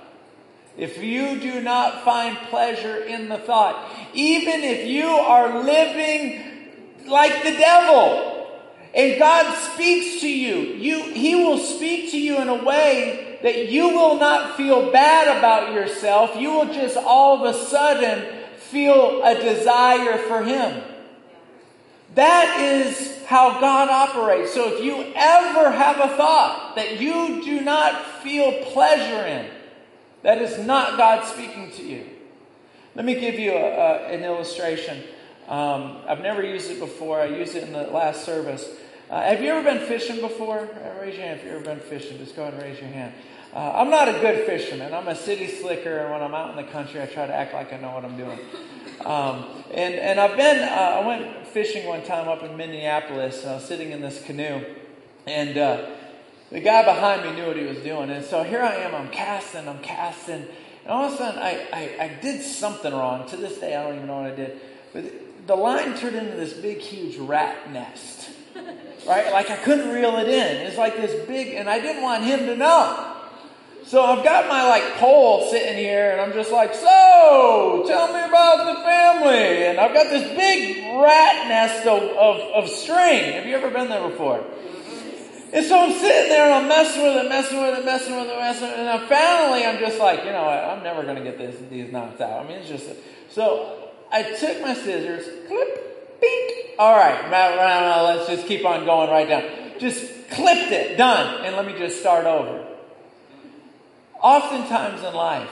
If 0.79 1.03
you 1.03 1.37
do 1.41 1.59
not 1.59 2.05
find 2.05 2.37
pleasure 2.49 3.03
in 3.03 3.27
the 3.27 3.37
thought, 3.37 3.91
even 4.13 4.63
if 4.63 4.87
you 4.87 5.07
are 5.07 5.61
living 5.61 6.41
like 7.05 7.43
the 7.43 7.51
devil, 7.51 8.47
and 8.95 9.19
God 9.19 9.53
speaks 9.73 10.21
to 10.21 10.29
you, 10.29 10.55
you, 10.75 11.03
He 11.13 11.35
will 11.35 11.57
speak 11.57 12.11
to 12.11 12.19
you 12.19 12.41
in 12.41 12.47
a 12.47 12.63
way 12.63 13.39
that 13.43 13.69
you 13.69 13.89
will 13.89 14.17
not 14.19 14.55
feel 14.55 14.89
bad 14.89 15.37
about 15.37 15.73
yourself. 15.73 16.37
You 16.37 16.51
will 16.51 16.73
just 16.73 16.95
all 16.95 17.45
of 17.45 17.53
a 17.53 17.65
sudden 17.65 18.25
feel 18.55 19.21
a 19.21 19.35
desire 19.35 20.17
for 20.17 20.45
Him. 20.45 20.81
That 22.15 22.57
is 22.61 23.21
how 23.25 23.59
God 23.59 23.89
operates. 23.89 24.53
So 24.53 24.73
if 24.73 24.83
you 24.83 25.11
ever 25.13 25.71
have 25.71 25.99
a 25.99 26.15
thought 26.15 26.75
that 26.77 27.01
you 27.01 27.43
do 27.43 27.59
not 27.61 28.23
feel 28.23 28.63
pleasure 28.63 29.27
in, 29.27 29.58
that 30.23 30.41
is 30.41 30.65
not 30.65 30.97
God 30.97 31.25
speaking 31.25 31.71
to 31.71 31.83
you. 31.83 32.05
Let 32.95 33.05
me 33.05 33.19
give 33.19 33.39
you 33.39 33.53
a, 33.53 33.55
a, 33.55 34.07
an 34.07 34.23
illustration. 34.23 35.03
Um, 35.47 35.97
I've 36.07 36.21
never 36.21 36.43
used 36.43 36.69
it 36.69 36.79
before. 36.79 37.19
I 37.21 37.25
used 37.25 37.55
it 37.55 37.63
in 37.63 37.73
the 37.73 37.83
last 37.83 38.25
service. 38.25 38.67
Uh, 39.09 39.21
have 39.21 39.41
you 39.41 39.49
ever 39.49 39.63
been 39.63 39.87
fishing 39.87 40.21
before? 40.21 40.59
Uh, 40.59 41.01
raise 41.01 41.15
your 41.15 41.25
hand 41.25 41.39
if 41.39 41.45
you've 41.45 41.55
ever 41.55 41.63
been 41.63 41.79
fishing. 41.79 42.17
Just 42.17 42.35
go 42.35 42.43
ahead 42.43 42.53
and 42.53 42.63
raise 42.63 42.79
your 42.79 42.89
hand. 42.89 43.13
Uh, 43.53 43.71
I'm 43.75 43.89
not 43.89 44.07
a 44.07 44.13
good 44.13 44.45
fisherman. 44.45 44.93
I'm 44.93 45.07
a 45.07 45.15
city 45.15 45.47
slicker, 45.47 45.97
and 45.97 46.11
when 46.11 46.21
I'm 46.21 46.35
out 46.35 46.51
in 46.51 46.63
the 46.63 46.71
country, 46.71 47.01
I 47.01 47.07
try 47.07 47.25
to 47.25 47.33
act 47.33 47.55
like 47.55 47.73
I 47.73 47.77
know 47.77 47.91
what 47.91 48.05
I'm 48.05 48.15
doing. 48.15 48.37
Um, 49.03 49.45
and, 49.73 49.95
and 49.95 50.19
I've 50.19 50.37
been, 50.37 50.59
uh, 50.59 51.01
I 51.01 51.07
went 51.07 51.47
fishing 51.47 51.87
one 51.87 52.03
time 52.03 52.27
up 52.27 52.43
in 52.43 52.55
Minneapolis, 52.55 53.43
uh, 53.45 53.59
sitting 53.59 53.91
in 53.91 54.01
this 54.01 54.23
canoe, 54.23 54.63
and 55.25 55.57
uh, 55.57 55.89
the 56.51 56.59
guy 56.59 56.83
behind 56.83 57.23
me 57.23 57.33
knew 57.39 57.47
what 57.47 57.57
he 57.57 57.65
was 57.65 57.77
doing. 57.79 58.09
And 58.09 58.25
so 58.25 58.43
here 58.43 58.61
I 58.61 58.75
am, 58.75 58.95
I'm 58.95 59.09
casting, 59.09 59.67
I'm 59.67 59.79
casting, 59.79 60.45
and 60.83 60.87
all 60.87 61.05
of 61.05 61.13
a 61.13 61.17
sudden 61.17 61.41
I, 61.41 61.67
I, 61.71 62.03
I 62.03 62.19
did 62.21 62.41
something 62.41 62.93
wrong. 62.93 63.27
To 63.29 63.37
this 63.37 63.57
day, 63.59 63.75
I 63.75 63.83
don't 63.83 63.95
even 63.95 64.07
know 64.07 64.21
what 64.21 64.31
I 64.31 64.35
did. 64.35 64.59
But 64.93 65.47
the 65.47 65.55
line 65.55 65.97
turned 65.97 66.15
into 66.15 66.35
this 66.35 66.53
big, 66.53 66.79
huge 66.79 67.17
rat 67.17 67.71
nest. 67.71 68.29
Right? 69.07 69.31
Like 69.31 69.49
I 69.49 69.55
couldn't 69.57 69.93
reel 69.93 70.17
it 70.17 70.27
in. 70.27 70.57
It's 70.67 70.77
like 70.77 70.97
this 70.97 71.25
big, 71.27 71.55
and 71.55 71.69
I 71.69 71.79
didn't 71.79 72.03
want 72.03 72.23
him 72.23 72.45
to 72.47 72.55
know. 72.55 73.15
So 73.85 74.03
I've 74.03 74.23
got 74.23 74.47
my 74.47 74.67
like 74.67 74.83
pole 74.97 75.49
sitting 75.49 75.77
here 75.77 76.11
and 76.11 76.21
I'm 76.21 76.31
just 76.33 76.51
like, 76.51 76.75
so 76.75 77.83
tell 77.87 78.13
me 78.13 78.19
about 78.19 78.57
the 78.57 78.83
family. 78.83 79.65
And 79.65 79.79
I've 79.79 79.95
got 79.95 80.11
this 80.11 80.27
big 80.37 80.83
rat 81.01 81.47
nest 81.47 81.87
of, 81.87 82.03
of, 82.03 82.39
of 82.53 82.69
string. 82.69 83.33
Have 83.33 83.47
you 83.47 83.55
ever 83.55 83.71
been 83.71 83.89
there 83.89 84.07
before? 84.07 84.45
And 85.51 85.65
so 85.65 85.79
I'm 85.79 85.91
sitting 85.91 86.29
there 86.29 86.45
and 86.45 86.53
I'm 86.53 86.67
messing 86.67 87.01
with 87.01 87.25
it, 87.25 87.29
messing 87.29 87.59
with 87.59 87.79
it, 87.79 87.85
messing 87.85 88.15
with 88.15 88.27
it, 88.27 88.37
messing 88.37 88.69
with 88.69 88.79
it. 88.79 88.85
And 88.85 89.09
finally 89.09 89.65
I'm 89.65 89.79
just 89.79 89.97
like, 89.97 90.23
you 90.23 90.31
know 90.31 90.43
what, 90.43 90.63
I'm 90.63 90.83
never 90.83 91.03
going 91.03 91.15
to 91.15 91.23
get 91.23 91.37
this, 91.37 91.55
these 91.69 91.91
knots 91.91 92.21
out. 92.21 92.45
I 92.45 92.47
mean, 92.47 92.59
it's 92.59 92.69
just, 92.69 92.89
so 93.31 93.89
I 94.11 94.23
took 94.23 94.61
my 94.61 94.75
scissors, 94.75 95.25
clip, 95.47 96.21
bink. 96.21 96.55
All 96.77 96.95
right, 96.95 97.29
let's 98.03 98.29
just 98.29 98.47
keep 98.47 98.63
on 98.65 98.85
going 98.85 99.09
right 99.09 99.27
down. 99.27 99.79
Just 99.79 100.29
clipped 100.29 100.71
it, 100.71 100.97
done. 100.97 101.43
And 101.43 101.55
let 101.55 101.65
me 101.65 101.73
just 101.77 101.99
start 101.99 102.25
over. 102.25 102.65
Oftentimes 104.21 105.03
in 105.03 105.13
life, 105.13 105.51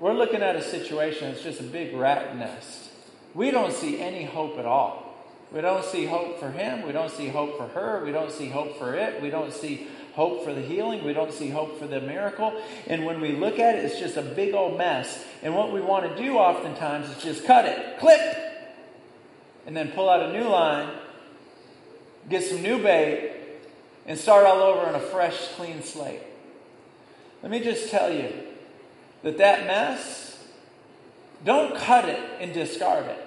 we're 0.00 0.14
looking 0.14 0.42
at 0.42 0.56
a 0.56 0.62
situation 0.62 1.30
that's 1.30 1.42
just 1.42 1.60
a 1.60 1.64
big 1.64 1.94
rat 1.94 2.36
nest. 2.36 2.90
We 3.34 3.50
don't 3.50 3.72
see 3.72 4.00
any 4.00 4.24
hope 4.24 4.58
at 4.58 4.64
all. 4.64 5.05
We 5.52 5.60
don't 5.60 5.84
see 5.84 6.06
hope 6.06 6.40
for 6.40 6.50
him. 6.50 6.82
We 6.82 6.92
don't 6.92 7.10
see 7.10 7.28
hope 7.28 7.56
for 7.56 7.68
her. 7.68 8.04
We 8.04 8.12
don't 8.12 8.32
see 8.32 8.48
hope 8.48 8.78
for 8.78 8.94
it. 8.94 9.22
We 9.22 9.30
don't 9.30 9.52
see 9.52 9.88
hope 10.14 10.44
for 10.44 10.52
the 10.52 10.62
healing. 10.62 11.04
We 11.04 11.12
don't 11.12 11.32
see 11.32 11.50
hope 11.50 11.78
for 11.78 11.86
the 11.86 12.00
miracle. 12.00 12.60
And 12.86 13.04
when 13.04 13.20
we 13.20 13.32
look 13.32 13.58
at 13.58 13.76
it, 13.76 13.84
it's 13.84 13.98
just 13.98 14.16
a 14.16 14.22
big 14.22 14.54
old 14.54 14.76
mess. 14.76 15.24
And 15.42 15.54
what 15.54 15.72
we 15.72 15.80
want 15.80 16.16
to 16.16 16.22
do 16.22 16.36
oftentimes 16.36 17.08
is 17.10 17.22
just 17.22 17.44
cut 17.44 17.64
it, 17.66 17.98
clip, 17.98 18.20
and 19.66 19.76
then 19.76 19.90
pull 19.92 20.08
out 20.08 20.22
a 20.22 20.32
new 20.32 20.48
line, 20.48 20.88
get 22.28 22.42
some 22.42 22.62
new 22.62 22.82
bait, 22.82 23.32
and 24.06 24.18
start 24.18 24.46
all 24.46 24.62
over 24.62 24.86
on 24.86 24.94
a 24.94 25.00
fresh, 25.00 25.48
clean 25.54 25.82
slate. 25.82 26.22
Let 27.42 27.50
me 27.50 27.60
just 27.60 27.90
tell 27.90 28.12
you 28.12 28.32
that 29.22 29.38
that 29.38 29.66
mess, 29.66 30.38
don't 31.44 31.76
cut 31.76 32.08
it 32.08 32.20
and 32.40 32.52
discard 32.52 33.06
it. 33.06 33.25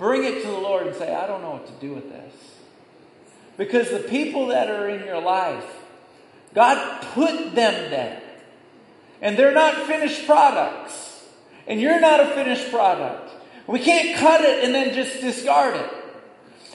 Bring 0.00 0.24
it 0.24 0.40
to 0.42 0.48
the 0.48 0.58
Lord 0.58 0.86
and 0.86 0.96
say, 0.96 1.14
I 1.14 1.26
don't 1.26 1.42
know 1.42 1.50
what 1.50 1.66
to 1.66 1.72
do 1.74 1.94
with 1.94 2.10
this. 2.10 2.32
Because 3.58 3.90
the 3.90 3.98
people 3.98 4.46
that 4.46 4.70
are 4.70 4.88
in 4.88 5.04
your 5.04 5.20
life, 5.20 5.66
God 6.54 7.02
put 7.12 7.54
them 7.54 7.90
there. 7.90 8.22
And 9.20 9.38
they're 9.38 9.52
not 9.52 9.74
finished 9.86 10.26
products. 10.26 11.28
And 11.66 11.82
you're 11.82 12.00
not 12.00 12.20
a 12.20 12.28
finished 12.28 12.70
product. 12.70 13.30
We 13.66 13.78
can't 13.78 14.16
cut 14.16 14.40
it 14.40 14.64
and 14.64 14.74
then 14.74 14.94
just 14.94 15.20
discard 15.20 15.76
it. 15.76 15.90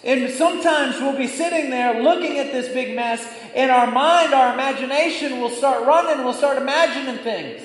And 0.03 0.29
sometimes 0.29 0.97
we'll 1.01 1.17
be 1.17 1.25
sitting 1.27 1.71
there 1.71 2.03
looking 2.03 2.37
at 2.37 2.51
this 2.51 2.67
big 2.67 2.95
mess, 2.95 3.27
and 3.55 3.71
our 3.71 3.89
mind, 3.89 4.35
our 4.35 4.53
imagination 4.53 5.41
will 5.41 5.49
start 5.49 5.83
running, 5.87 6.23
we'll 6.23 6.35
start 6.35 6.57
imagining 6.57 7.17
things. 7.23 7.63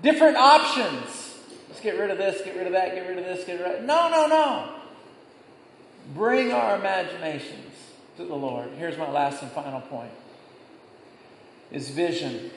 Different 0.00 0.36
options. 0.36 1.19
Let's 1.82 1.96
get 1.96 1.98
rid 1.98 2.10
of 2.10 2.18
this, 2.18 2.42
get 2.44 2.56
rid 2.56 2.66
of 2.66 2.74
that, 2.74 2.94
get 2.94 3.08
rid 3.08 3.16
of 3.16 3.24
this, 3.24 3.46
get 3.46 3.58
rid 3.58 3.66
of 3.66 3.72
that. 3.72 3.84
No, 3.86 4.10
no, 4.10 4.26
no. 4.26 4.68
Bring 6.12 6.52
our 6.52 6.76
imaginations 6.76 7.74
to 8.18 8.26
the 8.26 8.34
Lord. 8.34 8.68
Here's 8.76 8.98
my 8.98 9.10
last 9.10 9.40
and 9.40 9.50
final 9.52 9.80
point. 9.80 10.10
Is 11.72 11.88
vision. 11.88 12.50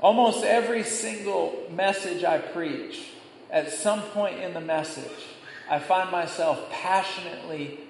Almost 0.00 0.44
every 0.44 0.82
single 0.82 1.66
message 1.70 2.24
I 2.24 2.38
preach, 2.38 3.10
at 3.50 3.70
some 3.70 4.00
point 4.00 4.38
in 4.38 4.54
the 4.54 4.62
message, 4.62 5.26
I 5.68 5.78
find 5.78 6.10
myself 6.10 6.70
passionately 6.70 7.80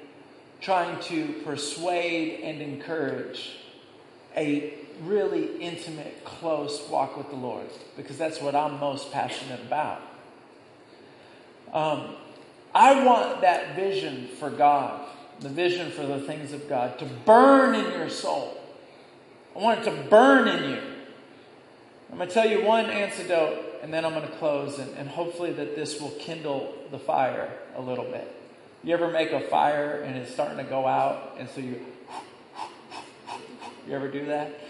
trying 0.61 1.01
to 1.03 1.35
persuade 1.45 2.41
and 2.41 2.61
encourage 2.61 3.59
a 4.37 4.75
really 5.05 5.57
intimate, 5.59 6.25
close 6.25 6.89
walk 6.89 7.17
with 7.17 7.31
the 7.31 7.37
Lord 7.37 7.69
because 7.97 8.19
that's 8.19 8.41
what 8.41 8.57
I'm 8.57 8.81
most 8.81 9.13
passionate 9.13 9.61
about. 9.61 10.09
Um, 11.73 12.17
I 12.75 13.05
want 13.05 13.41
that 13.43 13.77
vision 13.77 14.29
for 14.39 14.51
God, 14.51 15.07
the 15.41 15.49
vision 15.49 15.91
for 15.91 16.07
the 16.07 16.21
things 16.21 16.53
of 16.53 16.69
God, 16.69 16.99
to 16.99 17.05
burn 17.05 17.75
in 17.75 17.91
your 17.93 18.09
soul. 18.09 18.59
I 19.55 19.59
want 19.59 19.81
it 19.81 19.85
to 19.85 20.03
burn 20.09 20.49
in 20.49 20.71
you. 20.71 20.83
I'm 22.11 22.19
going 22.19 22.29
to 22.29 22.35
tell 22.35 22.49
you 22.49 22.65
one 22.65 22.87
antidote 22.87 23.73
and 23.83 23.93
then 23.93 24.05
I'm 24.05 24.15
going 24.15 24.27
to 24.27 24.37
close, 24.37 24.79
and, 24.79 24.97
and 24.97 25.09
hopefully 25.09 25.53
that 25.55 25.75
this 25.75 26.01
will 26.01 26.13
kindle 26.13 26.73
the 26.93 27.01
fire 27.01 27.53
a 27.75 27.83
little 27.83 28.05
bit. 28.05 28.33
You 28.85 28.95
ever 28.95 29.11
make 29.11 29.33
a 29.33 29.41
fire 29.41 30.03
and 30.03 30.17
it's 30.17 30.33
starting 30.33 30.57
to 30.59 30.65
go 30.65 30.87
out, 30.87 31.37
and 31.39 31.49
so 31.51 31.61
you 31.61 31.85
you 33.87 33.95
ever 33.95 34.09
do 34.09 34.27
that? 34.27 34.61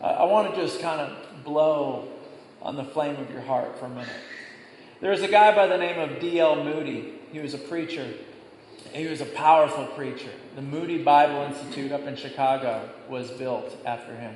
Uh, 0.00 0.06
I 0.06 0.24
want 0.24 0.52
to 0.52 0.60
just 0.60 0.80
kind 0.80 1.00
of 1.00 1.44
blow 1.44 2.08
on 2.60 2.74
the 2.74 2.84
flame 2.84 3.14
of 3.16 3.30
your 3.30 3.42
heart 3.42 3.78
for 3.78 3.86
a 3.86 3.88
minute. 3.88 4.08
There's 5.00 5.20
a 5.20 5.28
guy 5.28 5.54
by 5.54 5.66
the 5.66 5.76
name 5.76 5.98
of 5.98 6.20
D.L. 6.20 6.64
Moody. 6.64 7.12
He 7.30 7.40
was 7.40 7.52
a 7.52 7.58
preacher. 7.58 8.08
He 8.92 9.06
was 9.06 9.20
a 9.20 9.26
powerful 9.26 9.86
preacher. 9.88 10.30
The 10.54 10.62
Moody 10.62 11.02
Bible 11.02 11.42
Institute 11.42 11.92
up 11.92 12.02
in 12.02 12.16
Chicago 12.16 12.88
was 13.08 13.30
built 13.30 13.76
after 13.84 14.16
him. 14.16 14.34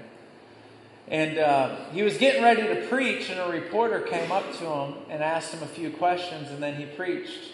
And 1.08 1.38
uh, 1.38 1.76
he 1.92 2.02
was 2.02 2.18
getting 2.18 2.42
ready 2.42 2.62
to 2.62 2.86
preach, 2.88 3.30
and 3.30 3.40
a 3.40 3.48
reporter 3.48 4.00
came 4.00 4.30
up 4.30 4.52
to 4.58 4.64
him 4.64 4.94
and 5.08 5.22
asked 5.22 5.54
him 5.54 5.62
a 5.62 5.66
few 5.66 5.90
questions, 5.90 6.50
and 6.50 6.62
then 6.62 6.76
he 6.76 6.84
preached. 6.84 7.52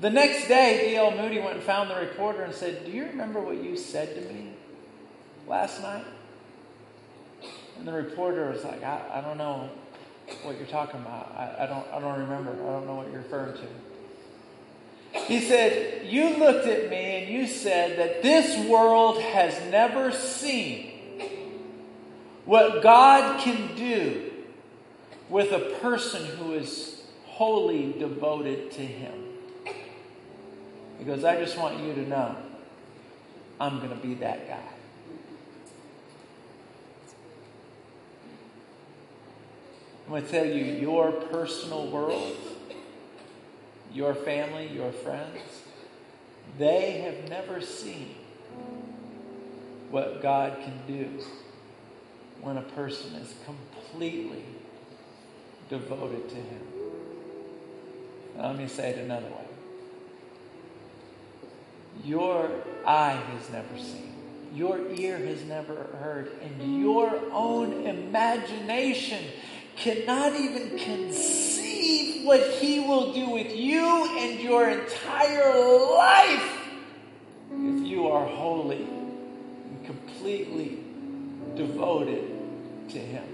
The 0.00 0.10
next 0.10 0.46
day, 0.46 0.90
D.L. 0.90 1.16
Moody 1.16 1.40
went 1.40 1.54
and 1.54 1.62
found 1.62 1.90
the 1.90 1.96
reporter 1.96 2.42
and 2.42 2.54
said, 2.54 2.84
Do 2.84 2.92
you 2.92 3.06
remember 3.06 3.40
what 3.40 3.56
you 3.56 3.76
said 3.76 4.14
to 4.14 4.32
me 4.32 4.52
last 5.48 5.82
night? 5.82 6.04
And 7.78 7.88
the 7.88 7.92
reporter 7.92 8.50
was 8.50 8.62
like, 8.62 8.84
I, 8.84 9.02
I 9.14 9.20
don't 9.20 9.36
know 9.36 9.68
what 10.42 10.58
you're 10.58 10.66
talking 10.66 11.00
about. 11.00 11.32
I, 11.36 11.64
I, 11.64 11.66
don't, 11.66 11.86
I 11.92 12.00
don't 12.00 12.20
remember. 12.20 12.52
I 12.52 12.72
don't 12.72 12.86
know 12.86 12.96
what 12.96 13.10
you're 13.10 13.22
referring 13.22 13.54
to. 13.54 15.20
He 15.20 15.40
said, 15.40 16.06
You 16.06 16.36
looked 16.36 16.66
at 16.66 16.90
me 16.90 16.96
and 16.96 17.32
you 17.32 17.46
said 17.46 17.98
that 17.98 18.22
this 18.22 18.68
world 18.68 19.20
has 19.20 19.58
never 19.70 20.12
seen 20.12 20.92
what 22.44 22.82
God 22.82 23.40
can 23.40 23.74
do 23.76 24.30
with 25.28 25.52
a 25.52 25.76
person 25.80 26.24
who 26.24 26.54
is 26.54 27.02
wholly 27.24 27.92
devoted 27.98 28.70
to 28.72 28.82
Him. 28.82 29.12
Because 30.98 31.24
I 31.24 31.36
just 31.36 31.58
want 31.58 31.78
you 31.80 31.94
to 31.94 32.08
know 32.08 32.36
I'm 33.60 33.78
going 33.78 33.90
to 33.90 33.96
be 33.96 34.14
that 34.14 34.48
guy. 34.48 34.75
I'm 40.06 40.12
going 40.12 40.22
to 40.22 40.30
tell 40.30 40.46
you 40.46 40.64
your 40.64 41.10
personal 41.10 41.88
world, 41.88 42.36
your 43.92 44.14
family, 44.14 44.68
your 44.68 44.92
friends, 44.92 45.40
they 46.58 47.00
have 47.00 47.28
never 47.28 47.60
seen 47.60 48.14
what 49.90 50.22
God 50.22 50.58
can 50.62 50.80
do 50.86 51.24
when 52.40 52.56
a 52.56 52.62
person 52.62 53.16
is 53.16 53.34
completely 53.44 54.44
devoted 55.68 56.28
to 56.28 56.36
Him. 56.36 56.62
Let 58.38 58.56
me 58.56 58.68
say 58.68 58.90
it 58.90 58.98
another 58.98 59.26
way. 59.26 59.46
Your 62.04 62.48
eye 62.86 63.20
has 63.32 63.50
never 63.50 63.76
seen, 63.76 64.14
your 64.54 64.88
ear 64.92 65.18
has 65.18 65.42
never 65.42 65.74
heard, 66.00 66.30
and 66.42 66.80
your 66.80 67.20
own 67.32 67.86
imagination 67.86 69.24
cannot 69.76 70.34
even 70.34 70.78
conceive 70.78 72.24
what 72.24 72.40
He 72.54 72.80
will 72.80 73.12
do 73.12 73.30
with 73.30 73.54
you 73.54 74.18
and 74.18 74.40
your 74.40 74.68
entire 74.70 75.54
life 75.94 76.52
if 77.50 77.86
you 77.86 78.08
are 78.08 78.26
holy 78.26 78.82
and 78.82 79.84
completely 79.84 80.78
devoted 81.54 82.24
to 82.88 82.98
Him. 82.98 83.24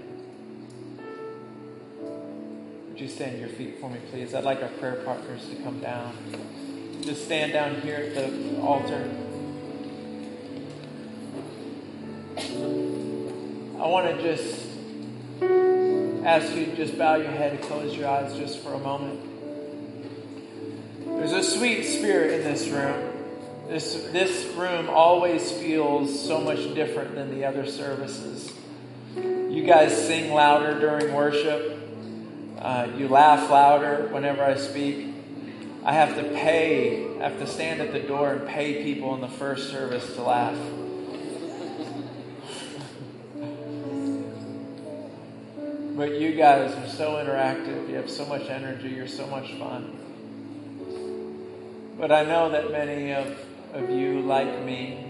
Would 2.89 3.01
you 3.01 3.07
stand 3.07 3.39
your 3.39 3.49
feet 3.49 3.79
for 3.79 3.89
me, 3.89 3.99
please? 4.11 4.35
I'd 4.35 4.43
like 4.43 4.61
our 4.61 4.69
prayer 4.69 5.01
partners 5.03 5.47
to 5.49 5.55
come 5.63 5.79
down. 5.79 6.15
Just 7.01 7.25
stand 7.25 7.53
down 7.53 7.81
here 7.81 7.95
at 7.95 8.13
the 8.13 8.61
altar. 8.61 9.09
I 13.79 13.87
want 13.87 14.15
to 14.15 14.21
just 14.21 14.62
ask 16.25 16.55
you 16.55 16.65
to 16.65 16.75
just 16.75 16.97
bow 16.97 17.15
your 17.15 17.31
head 17.31 17.53
and 17.53 17.61
close 17.61 17.95
your 17.95 18.09
eyes 18.09 18.35
just 18.37 18.59
for 18.59 18.73
a 18.73 18.79
moment. 18.79 19.19
There's 21.05 21.33
a 21.33 21.43
sweet 21.43 21.83
spirit 21.83 22.39
in 22.39 22.43
this 22.43 22.67
room. 22.69 23.11
This, 23.67 24.09
this 24.11 24.45
room 24.55 24.89
always 24.89 25.51
feels 25.51 26.25
so 26.25 26.41
much 26.41 26.73
different 26.75 27.15
than 27.15 27.33
the 27.33 27.45
other 27.45 27.65
services. 27.65 28.51
You 29.15 29.63
guys 29.65 29.95
sing 30.07 30.33
louder 30.33 30.79
during 30.79 31.13
worship. 31.13 31.79
Uh, 32.59 32.87
you 32.97 33.07
laugh 33.07 33.49
louder 33.49 34.07
whenever 34.11 34.43
I 34.43 34.55
speak. 34.55 35.13
I 35.83 35.93
have 35.93 36.15
to 36.15 36.23
pay, 36.23 37.19
I 37.19 37.29
have 37.29 37.39
to 37.39 37.47
stand 37.47 37.81
at 37.81 37.91
the 37.91 37.99
door 37.99 38.33
and 38.33 38.47
pay 38.47 38.83
people 38.83 39.13
in 39.15 39.21
the 39.21 39.27
first 39.27 39.69
service 39.69 40.15
to 40.15 40.23
laugh. 40.23 40.57
But 46.03 46.19
you 46.19 46.33
guys 46.33 46.75
are 46.75 46.89
so 46.89 47.11
interactive. 47.11 47.87
You 47.87 47.95
have 47.95 48.09
so 48.09 48.25
much 48.25 48.49
energy. 48.49 48.89
You're 48.89 49.07
so 49.07 49.25
much 49.25 49.53
fun. 49.53 49.97
But 51.97 52.11
I 52.11 52.25
know 52.25 52.49
that 52.49 52.73
many 52.73 53.13
of, 53.13 53.39
of 53.71 53.89
you, 53.89 54.19
like 54.19 54.65
me, 54.65 55.09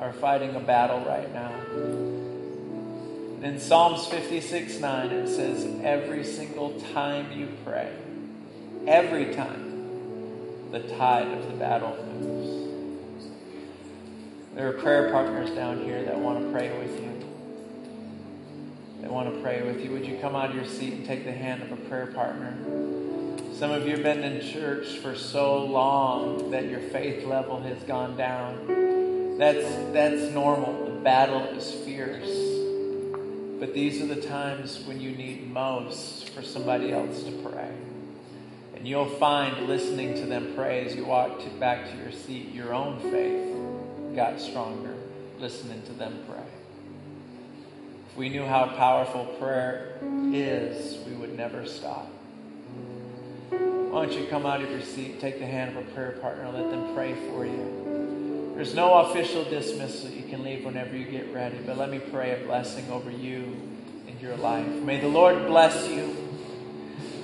are 0.00 0.14
fighting 0.14 0.54
a 0.54 0.60
battle 0.60 1.00
right 1.00 1.30
now. 1.34 1.52
In 3.42 3.60
Psalms 3.60 4.06
56 4.06 4.80
9, 4.80 5.10
it 5.10 5.28
says, 5.28 5.68
Every 5.82 6.24
single 6.24 6.80
time 6.94 7.30
you 7.38 7.48
pray, 7.62 7.92
every 8.86 9.34
time, 9.34 10.70
the 10.72 10.80
tide 10.96 11.28
of 11.28 11.44
the 11.48 11.56
battle 11.58 11.94
moves. 12.14 13.28
There 14.54 14.70
are 14.70 14.72
prayer 14.72 15.10
partners 15.10 15.50
down 15.50 15.84
here 15.84 16.02
that 16.02 16.18
want 16.18 16.42
to 16.42 16.50
pray 16.50 16.70
with 16.78 16.98
you. 16.98 17.17
They 19.00 19.08
want 19.08 19.32
to 19.32 19.40
pray 19.40 19.62
with 19.62 19.84
you. 19.84 19.90
Would 19.92 20.06
you 20.06 20.18
come 20.20 20.34
out 20.34 20.50
of 20.50 20.56
your 20.56 20.64
seat 20.64 20.92
and 20.92 21.06
take 21.06 21.24
the 21.24 21.32
hand 21.32 21.62
of 21.62 21.72
a 21.72 21.76
prayer 21.76 22.06
partner? 22.06 22.56
Some 23.54 23.70
of 23.70 23.86
you 23.86 23.92
have 23.92 24.02
been 24.02 24.22
in 24.22 24.40
church 24.40 24.98
for 24.98 25.14
so 25.14 25.64
long 25.64 26.50
that 26.50 26.68
your 26.68 26.80
faith 26.80 27.24
level 27.24 27.60
has 27.60 27.80
gone 27.84 28.16
down. 28.16 29.36
That's, 29.38 29.66
that's 29.92 30.32
normal. 30.32 30.84
The 30.84 31.00
battle 31.00 31.42
is 31.42 31.72
fierce. 31.84 32.28
But 33.60 33.74
these 33.74 34.00
are 34.02 34.06
the 34.06 34.20
times 34.20 34.84
when 34.84 35.00
you 35.00 35.12
need 35.12 35.50
most 35.50 36.30
for 36.30 36.42
somebody 36.42 36.92
else 36.92 37.22
to 37.24 37.32
pray. 37.42 37.72
And 38.74 38.86
you'll 38.86 39.06
find 39.06 39.66
listening 39.66 40.14
to 40.14 40.26
them 40.26 40.52
pray 40.54 40.84
as 40.86 40.94
you 40.94 41.04
walk 41.04 41.40
to, 41.40 41.50
back 41.50 41.90
to 41.90 41.96
your 41.96 42.12
seat, 42.12 42.52
your 42.52 42.74
own 42.74 42.98
faith 43.10 44.14
got 44.14 44.40
stronger 44.40 44.94
listening 45.38 45.82
to 45.82 45.92
them 45.92 46.24
pray 46.28 46.57
we 48.18 48.28
knew 48.28 48.44
how 48.44 48.66
powerful 48.66 49.24
prayer 49.38 49.96
is, 50.32 50.98
we 51.06 51.14
would 51.14 51.36
never 51.36 51.64
stop. 51.64 52.10
Why 53.50 54.06
don't 54.06 54.12
you 54.12 54.26
come 54.26 54.44
out 54.44 54.60
of 54.60 54.68
your 54.68 54.82
seat, 54.82 55.20
take 55.20 55.38
the 55.38 55.46
hand 55.46 55.76
of 55.76 55.86
a 55.86 55.90
prayer 55.92 56.10
partner, 56.20 56.42
and 56.42 56.54
let 56.54 56.68
them 56.68 56.94
pray 56.96 57.14
for 57.30 57.46
you. 57.46 58.52
There's 58.56 58.74
no 58.74 58.92
official 58.94 59.44
dismissal. 59.44 60.10
You 60.10 60.28
can 60.28 60.42
leave 60.42 60.64
whenever 60.64 60.96
you 60.96 61.04
get 61.04 61.32
ready. 61.32 61.58
But 61.64 61.78
let 61.78 61.90
me 61.90 62.00
pray 62.00 62.42
a 62.42 62.44
blessing 62.44 62.90
over 62.90 63.08
you 63.08 63.56
and 64.08 64.20
your 64.20 64.36
life. 64.36 64.66
May 64.66 65.00
the 65.00 65.06
Lord 65.06 65.46
bless 65.46 65.88
you. 65.88 66.16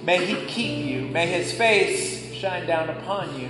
May 0.05 0.25
He 0.25 0.47
keep 0.47 0.87
you. 0.87 1.09
May 1.09 1.27
His 1.27 1.53
face 1.53 2.33
shine 2.35 2.69
down 2.69 2.89
upon 2.89 3.41
you. 3.41 3.49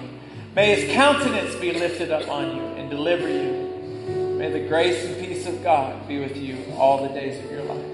May 0.57 0.75
His 0.75 0.91
countenance 0.95 1.55
be 1.57 1.73
lifted 1.73 2.11
up 2.11 2.27
on 2.31 2.57
you 2.57 2.63
and 2.63 2.89
deliver 2.89 3.29
you. 3.29 4.39
May 4.39 4.51
the 4.51 4.67
grace 4.67 5.05
and 5.05 5.17
peace 5.19 5.34
of 5.47 5.63
God 5.63 6.07
be 6.09 6.21
with 6.21 6.37
you 6.37 6.65
all 6.77 7.07
the 7.07 7.09
days 7.09 7.45
of 7.45 7.51
your 7.51 7.63
life. 7.65 7.87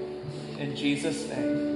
In 0.59 0.75
Jesus' 0.75 1.27
name. 1.29 1.70